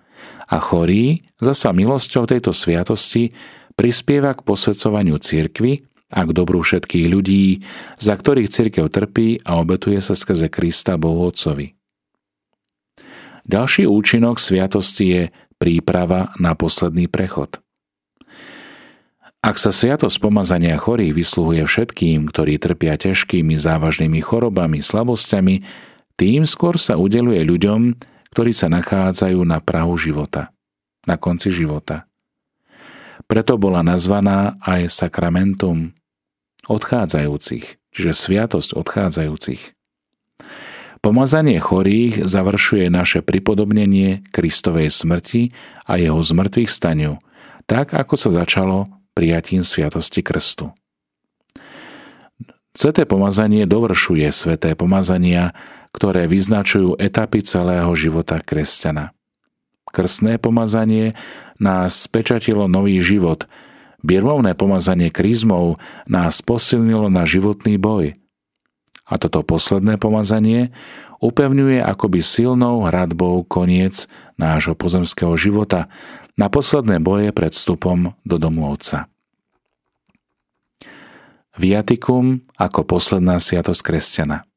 a 0.49 0.57
chorý 0.57 1.21
zasa 1.37 1.69
milosťou 1.69 2.25
tejto 2.25 2.51
sviatosti 2.51 3.29
prispieva 3.77 4.33
k 4.33 4.43
posvedcovaniu 4.43 5.21
cirkvy 5.21 5.85
a 6.09 6.25
k 6.25 6.33
dobru 6.33 6.65
všetkých 6.65 7.05
ľudí, 7.05 7.61
za 8.01 8.17
ktorých 8.17 8.49
cirkev 8.49 8.89
trpí 8.89 9.45
a 9.45 9.61
obetuje 9.61 10.01
sa 10.01 10.17
skrze 10.17 10.49
Krista 10.49 10.97
Bohu 10.97 11.29
Otcovi. 11.29 11.78
Ďalší 13.49 13.89
účinok 13.89 14.37
sviatosti 14.37 15.05
je 15.09 15.23
príprava 15.57 16.29
na 16.37 16.53
posledný 16.53 17.09
prechod. 17.09 17.57
Ak 19.41 19.57
sa 19.57 19.73
sviatosť 19.73 20.21
pomazania 20.21 20.77
chorých 20.77 21.17
vysluhuje 21.17 21.65
všetkým, 21.65 22.29
ktorí 22.29 22.61
trpia 22.61 22.93
ťažkými 22.99 23.57
závažnými 23.57 24.21
chorobami, 24.21 24.85
slabosťami, 24.85 25.65
tým 26.13 26.45
skôr 26.45 26.77
sa 26.77 27.01
udeluje 27.01 27.41
ľuďom, 27.41 27.97
ktorí 28.29 28.53
sa 28.53 28.69
nachádzajú 28.69 29.41
na 29.41 29.57
prahu 29.57 29.97
života, 29.97 30.53
na 31.09 31.17
konci 31.17 31.49
života. 31.49 32.05
Preto 33.25 33.57
bola 33.57 33.81
nazvaná 33.81 34.61
aj 34.61 34.93
sakramentum 34.93 35.97
odchádzajúcich, 36.69 37.65
čiže 37.95 38.11
sviatosť 38.13 38.77
odchádzajúcich. 38.77 39.73
Pomazanie 40.99 41.55
chorých 41.63 42.27
završuje 42.27 42.91
naše 42.91 43.23
pripodobnenie 43.23 44.19
Kristovej 44.35 44.91
smrti 44.91 45.55
a 45.87 45.95
jeho 45.95 46.19
zmrtvých 46.19 46.67
staniu, 46.67 47.23
tak 47.71 47.95
ako 47.95 48.19
sa 48.19 48.43
začalo 48.43 48.83
prijatím 49.15 49.63
sviatosti 49.63 50.19
krstu. 50.19 50.75
Sveté 52.75 53.07
pomazanie 53.07 53.63
dovršuje 53.63 54.27
sveté 54.31 54.75
pomazania, 54.75 55.55
ktoré 55.95 56.27
vyznačujú 56.27 56.99
etapy 56.99 57.47
celého 57.47 57.89
života 57.95 58.43
kresťana. 58.43 59.15
Krstné 59.89 60.37
pomazanie 60.37 61.15
nás 61.57 62.11
pečatilo 62.11 62.67
nový 62.67 62.99
život, 62.99 63.47
birmovné 64.03 64.53
pomazanie 64.53 65.09
krízmov 65.09 65.79
nás 66.11 66.43
posilnilo 66.43 67.07
na 67.07 67.23
životný 67.23 67.79
boj– 67.79 68.11
a 69.09 69.17
toto 69.17 69.41
posledné 69.41 69.97
pomazanie 69.97 70.69
upevňuje 71.19 71.81
akoby 71.81 72.21
silnou 72.21 72.85
hradbou 72.85 73.41
koniec 73.43 74.05
nášho 74.37 74.77
pozemského 74.77 75.33
života 75.35 75.89
na 76.39 76.47
posledné 76.47 77.03
boje 77.03 77.33
pred 77.35 77.51
vstupom 77.51 78.15
do 78.23 78.35
domu 78.39 78.69
Otca. 78.71 79.11
Viatikum 81.59 82.47
ako 82.55 82.87
posledná 82.87 83.41
sviatosť 83.41 83.81
kresťana. 83.83 84.47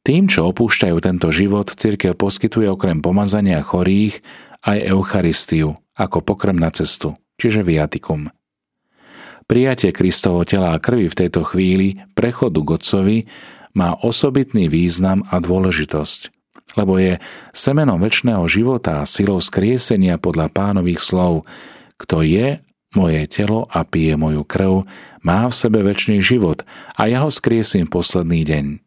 Tým, 0.00 0.30
čo 0.30 0.46
opúšťajú 0.48 0.96
tento 1.02 1.28
život, 1.34 1.68
cirkev 1.68 2.14
poskytuje 2.14 2.70
okrem 2.70 3.02
pomazania 3.02 3.58
chorých 3.60 4.22
aj 4.62 4.78
Eucharistiu 4.86 5.76
ako 5.98 6.22
pokrm 6.22 6.56
na 6.56 6.70
cestu, 6.70 7.18
čiže 7.36 7.66
viatikum. 7.66 8.30
Prijatie 9.46 9.94
Kristovo 9.94 10.42
tela 10.42 10.74
a 10.74 10.82
krvi 10.82 11.06
v 11.06 11.18
tejto 11.22 11.46
chvíli 11.46 12.02
prechodu 12.18 12.58
k 12.66 12.72
Otcovi 12.74 13.18
má 13.78 13.94
osobitný 13.94 14.66
význam 14.66 15.22
a 15.30 15.38
dôležitosť, 15.38 16.20
lebo 16.74 16.98
je 16.98 17.22
semenom 17.54 18.02
väčšného 18.02 18.42
života 18.50 19.06
a 19.06 19.08
silou 19.08 19.38
skriesenia 19.38 20.18
podľa 20.18 20.50
pánových 20.50 20.98
slov, 20.98 21.46
kto 21.94 22.26
je 22.26 22.58
moje 22.98 23.22
telo 23.30 23.70
a 23.70 23.86
pije 23.86 24.18
moju 24.18 24.42
krv, 24.42 24.82
má 25.22 25.46
v 25.46 25.54
sebe 25.54 25.78
väčší 25.84 26.18
život 26.18 26.66
a 26.98 27.06
ja 27.06 27.22
ho 27.22 27.30
skriesím 27.30 27.86
posledný 27.86 28.42
deň. 28.42 28.85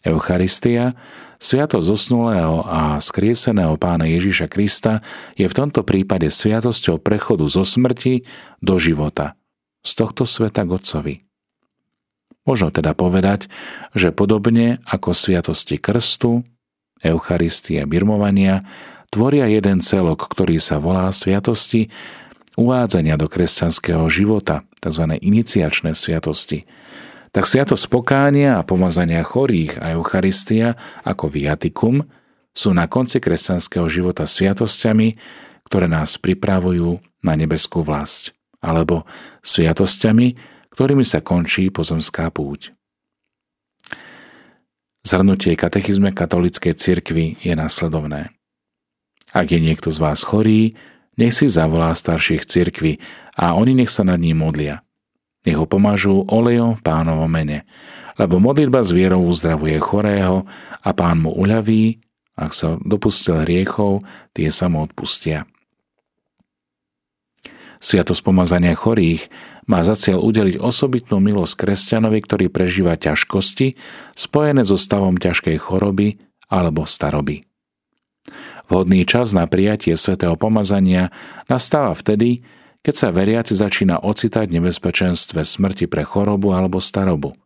Eucharistia, 0.00 0.96
sviatosť 1.40 1.84
zosnulého 1.84 2.64
a 2.64 2.96
skrieseného 3.00 3.76
pána 3.76 4.08
Ježiša 4.08 4.48
Krista 4.48 5.04
je 5.36 5.44
v 5.44 5.56
tomto 5.56 5.84
prípade 5.84 6.28
sviatosťou 6.32 7.00
prechodu 7.00 7.44
zo 7.48 7.64
smrti 7.64 8.24
do 8.64 8.80
života, 8.80 9.36
z 9.84 9.92
tohto 9.96 10.24
sveta 10.24 10.64
k 10.64 10.70
Otcovi. 10.72 11.14
Možno 12.48 12.72
teda 12.72 12.96
povedať, 12.96 13.52
že 13.92 14.16
podobne 14.16 14.80
ako 14.88 15.12
sviatosti 15.12 15.76
krstu, 15.76 16.42
Eucharistie 17.00 17.84
birmovania 17.88 18.60
tvoria 19.12 19.48
jeden 19.48 19.80
celok, 19.84 20.28
ktorý 20.28 20.60
sa 20.60 20.80
volá 20.80 21.08
sviatosti 21.12 21.88
uvádzania 22.56 23.16
do 23.16 23.28
kresťanského 23.28 24.04
života, 24.12 24.68
tzv. 24.80 25.16
iniciačné 25.20 25.96
sviatosti. 25.96 26.68
Tak 27.30 27.46
sviatosť 27.46 27.86
pokánia 27.86 28.58
a 28.58 28.66
pomazania 28.66 29.22
chorých 29.22 29.78
a 29.78 29.94
Eucharistia 29.94 30.74
ako 31.06 31.30
viatikum 31.30 32.02
sú 32.50 32.74
na 32.74 32.90
konci 32.90 33.22
kresťanského 33.22 33.86
života 33.86 34.26
sviatosťami, 34.26 35.14
ktoré 35.70 35.86
nás 35.86 36.18
pripravujú 36.18 36.98
na 37.22 37.38
nebeskú 37.38 37.86
vlast 37.86 38.34
alebo 38.58 39.06
sviatosťami, 39.46 40.34
ktorými 40.74 41.06
sa 41.06 41.22
končí 41.22 41.70
pozemská 41.70 42.26
púť. 42.34 42.74
Zhrnutie 45.06 45.56
katechizme 45.56 46.12
katolíckej 46.12 46.76
cirkvi 46.76 47.40
je 47.40 47.54
následovné. 47.56 48.34
Ak 49.30 49.54
je 49.54 49.62
niekto 49.62 49.88
z 49.94 49.98
vás 50.02 50.26
chorý, 50.26 50.74
nech 51.14 51.32
si 51.32 51.46
zavolá 51.46 51.94
starších 51.94 52.44
cirkvi 52.44 52.98
a 53.38 53.54
oni 53.54 53.78
nech 53.78 53.88
sa 53.88 54.02
nad 54.02 54.18
ním 54.18 54.42
modlia. 54.42 54.82
Nech 55.48 55.56
ho 55.56 55.64
pomážu 55.64 56.20
olejom 56.28 56.76
v 56.76 56.84
pánovom 56.84 57.30
mene, 57.30 57.64
lebo 58.20 58.36
modlitba 58.36 58.84
s 58.84 58.92
vierou 58.92 59.24
uzdravuje 59.24 59.80
chorého 59.80 60.44
a 60.84 60.90
pán 60.92 61.24
mu 61.24 61.32
uľaví, 61.32 61.96
ak 62.36 62.52
sa 62.52 62.76
dopustil 62.80 63.40
hriechov, 63.44 64.04
tie 64.36 64.52
sa 64.52 64.68
mu 64.68 64.84
odpustia. 64.84 65.48
Sviatosť 67.80 68.20
pomazania 68.20 68.76
chorých 68.76 69.32
má 69.64 69.80
za 69.80 69.96
cieľ 69.96 70.20
udeliť 70.20 70.60
osobitnú 70.60 71.16
milosť 71.16 71.54
kresťanovi, 71.56 72.20
ktorý 72.20 72.46
prežíva 72.52 73.00
ťažkosti 73.00 73.80
spojené 74.12 74.68
so 74.68 74.76
stavom 74.76 75.16
ťažkej 75.16 75.56
choroby 75.56 76.20
alebo 76.52 76.84
staroby. 76.84 77.40
Vhodný 78.68 79.08
čas 79.08 79.32
na 79.32 79.48
prijatie 79.48 79.96
svätého 79.96 80.36
pomazania 80.36 81.08
nastáva 81.48 81.96
vtedy, 81.96 82.44
keď 82.80 82.94
sa 82.96 83.08
veriaci 83.12 83.52
začína 83.52 84.00
ocitať 84.00 84.48
v 84.48 84.56
nebezpečenstve 84.60 85.44
smrti 85.44 85.84
pre 85.84 86.04
chorobu 86.04 86.56
alebo 86.56 86.80
starobu. 86.80 87.36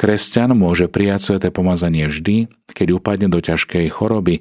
Kresťan 0.00 0.56
môže 0.56 0.88
prijať 0.88 1.20
sväté 1.36 1.48
pomazanie 1.52 2.08
vždy, 2.08 2.50
keď 2.72 2.88
upadne 2.96 3.28
do 3.28 3.38
ťažkej 3.38 3.86
choroby 3.92 4.40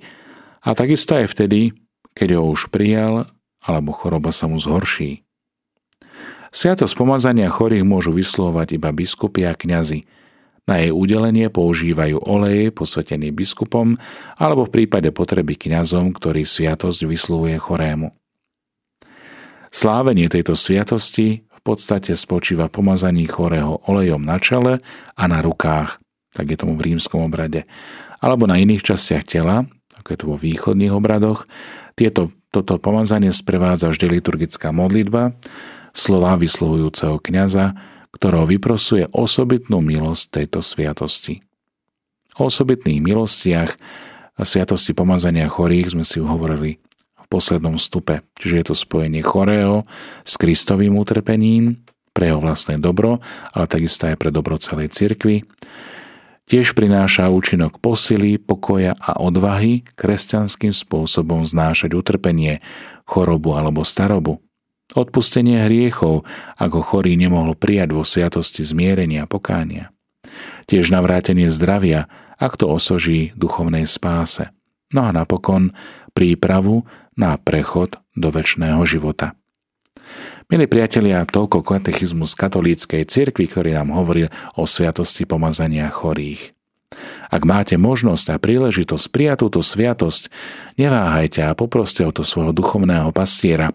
a 0.63 0.73
takisto 0.73 1.19
aj 1.19 1.29
vtedy, 1.29 1.75
keď 2.15 2.39
ho 2.39 2.49
už 2.49 2.71
prijal 2.71 3.29
alebo 3.61 3.93
choroba 3.93 4.33
sa 4.33 4.49
mu 4.49 4.57
zhorší. 4.57 5.21
Sviatosť 6.51 6.95
pomazania 6.97 7.47
chorých 7.47 7.87
môžu 7.87 8.11
vyslovať 8.11 8.75
iba 8.75 8.91
biskupy 8.91 9.47
a 9.47 9.55
kňazi. 9.55 10.03
Na 10.67 10.83
jej 10.83 10.91
udelenie 10.91 11.47
používajú 11.47 12.19
olej 12.27 12.75
posvetený 12.75 13.31
biskupom 13.31 13.95
alebo 14.35 14.67
v 14.67 14.73
prípade 14.81 15.11
potreby 15.15 15.55
kňazom, 15.55 16.11
ktorý 16.11 16.43
sviatosť 16.43 17.07
vyslovuje 17.07 17.55
chorému. 17.55 18.20
Slávenie 19.71 20.27
tejto 20.27 20.59
sviatosti 20.59 21.47
v 21.47 21.61
podstate 21.63 22.11
spočíva 22.19 22.67
pomazaní 22.67 23.23
chorého 23.23 23.79
olejom 23.87 24.19
na 24.19 24.35
čele 24.35 24.83
a 25.15 25.23
na 25.31 25.39
rukách, 25.39 26.03
tak 26.35 26.45
je 26.51 26.59
tomu 26.59 26.75
v 26.75 26.91
rímskom 26.91 27.23
obrade, 27.23 27.63
alebo 28.19 28.51
na 28.51 28.59
iných 28.59 28.83
častiach 28.83 29.23
tela, 29.23 29.63
ako 29.95 30.07
je 30.11 30.17
to 30.19 30.25
vo 30.27 30.35
východných 30.35 30.91
obradoch. 30.91 31.47
Tieto 31.95 32.35
toto 32.51 32.83
pomazanie 32.83 33.31
sprevádza 33.31 33.87
vždy 33.87 34.19
liturgická 34.19 34.75
modlitba, 34.75 35.39
slova 35.95 36.35
vyslovujúceho 36.35 37.23
kniaza, 37.23 37.71
ktorou 38.11 38.43
vyprosuje 38.43 39.07
osobitnú 39.15 39.79
milosť 39.79 40.43
tejto 40.43 40.59
sviatosti. 40.59 41.39
O 42.35 42.51
osobitných 42.51 42.99
milostiach 42.99 43.71
a 44.35 44.41
sviatosti 44.43 44.91
pomazania 44.91 45.47
chorých 45.47 45.95
sme 45.95 46.03
si 46.03 46.19
hovorili 46.19 46.83
poslednom 47.31 47.79
stupe, 47.79 48.19
čiže 48.35 48.55
je 48.59 48.65
to 48.67 48.75
spojenie 48.75 49.23
chorého 49.23 49.87
s 50.27 50.35
Kristovým 50.35 50.99
utrpením 50.99 51.79
pre 52.11 52.27
jeho 52.27 52.43
vlastné 52.43 52.75
dobro, 52.75 53.23
ale 53.55 53.71
takisto 53.71 54.11
aj 54.11 54.19
pre 54.19 54.35
dobro 54.35 54.59
celej 54.59 54.91
cirkvi 54.91 55.47
Tiež 56.51 56.75
prináša 56.75 57.31
účinok 57.31 57.79
posily, 57.79 58.35
pokoja 58.35 58.91
a 58.99 59.15
odvahy 59.23 59.87
kresťanským 59.95 60.75
spôsobom 60.75 61.47
znášať 61.47 61.95
utrpenie, 61.95 62.59
chorobu 63.07 63.55
alebo 63.55 63.87
starobu. 63.87 64.43
Odpustenie 64.91 65.63
hriechov, 65.63 66.27
ako 66.59 66.83
chorý 66.83 67.15
nemohol 67.15 67.55
prijať 67.55 67.95
vo 67.95 68.03
sviatosti 68.03 68.67
zmierenia 68.67 69.23
a 69.23 69.31
pokánia. 69.31 69.95
Tiež 70.67 70.91
navrátenie 70.91 71.47
zdravia, 71.47 72.11
ak 72.35 72.59
to 72.59 72.67
osoží 72.67 73.31
duchovnej 73.39 73.87
spáse. 73.87 74.51
No 74.91 75.07
a 75.07 75.15
napokon 75.15 75.71
prípravu 76.11 76.83
na 77.15 77.35
prechod 77.39 77.99
do 78.15 78.31
väčšného 78.31 78.81
života. 78.87 79.35
Milí 80.51 80.67
priatelia, 80.67 81.23
toľko 81.23 81.63
katechizmus 81.63 82.35
katolíckej 82.35 83.07
cirkvi, 83.07 83.47
ktorý 83.47 83.71
nám 83.79 83.95
hovorí 83.95 84.27
o 84.59 84.67
sviatosti 84.67 85.23
pomazania 85.23 85.87
chorých. 85.87 86.51
Ak 87.31 87.47
máte 87.47 87.79
možnosť 87.79 88.35
a 88.35 88.41
príležitosť 88.41 89.05
prijať 89.15 89.47
túto 89.47 89.63
sviatosť, 89.63 90.27
neváhajte 90.75 91.47
a 91.47 91.55
poproste 91.55 92.03
o 92.03 92.11
to 92.11 92.27
svojho 92.27 92.51
duchovného 92.51 93.15
pastiera. 93.15 93.71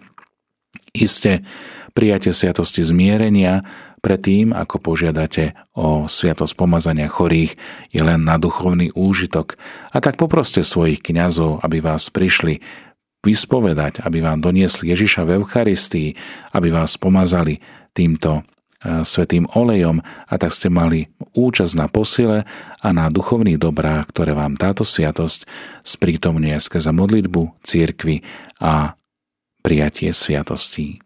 Iste 0.92 1.40
prijate 1.96 2.36
sviatosti 2.36 2.84
zmierenia 2.84 3.64
predtým, 4.04 4.52
ako 4.52 4.76
požiadate 4.78 5.56
o 5.72 6.04
sviatosť 6.04 6.52
pomazania 6.54 7.08
chorých, 7.08 7.56
je 7.88 8.04
len 8.04 8.22
na 8.22 8.36
duchovný 8.36 8.92
úžitok. 8.92 9.56
A 9.90 10.04
tak 10.04 10.20
poproste 10.20 10.60
svojich 10.60 11.00
kňazov, 11.00 11.64
aby 11.64 11.80
vás 11.80 12.12
prišli 12.12 12.60
vyspovedať, 13.26 14.06
aby 14.06 14.22
vám 14.22 14.38
doniesli 14.38 14.94
Ježiša 14.94 15.26
v 15.26 15.42
Eucharistii, 15.42 16.14
aby 16.54 16.70
vás 16.70 16.94
pomazali 16.94 17.58
týmto 17.90 18.40
e, 18.40 19.02
svetým 19.02 19.50
olejom 19.58 19.98
a 20.02 20.34
tak 20.38 20.54
ste 20.54 20.70
mali 20.70 21.10
účasť 21.34 21.74
na 21.74 21.90
posile 21.90 22.46
a 22.78 22.88
na 22.94 23.10
duchovných 23.10 23.58
dobrách, 23.58 24.14
ktoré 24.14 24.38
vám 24.38 24.54
táto 24.54 24.86
sviatosť 24.86 25.50
sprítomňuje 25.82 26.56
skrze 26.62 26.94
modlitbu, 26.94 27.66
církvy 27.66 28.22
a 28.62 28.94
prijatie 29.66 30.14
sviatostí. 30.14 31.05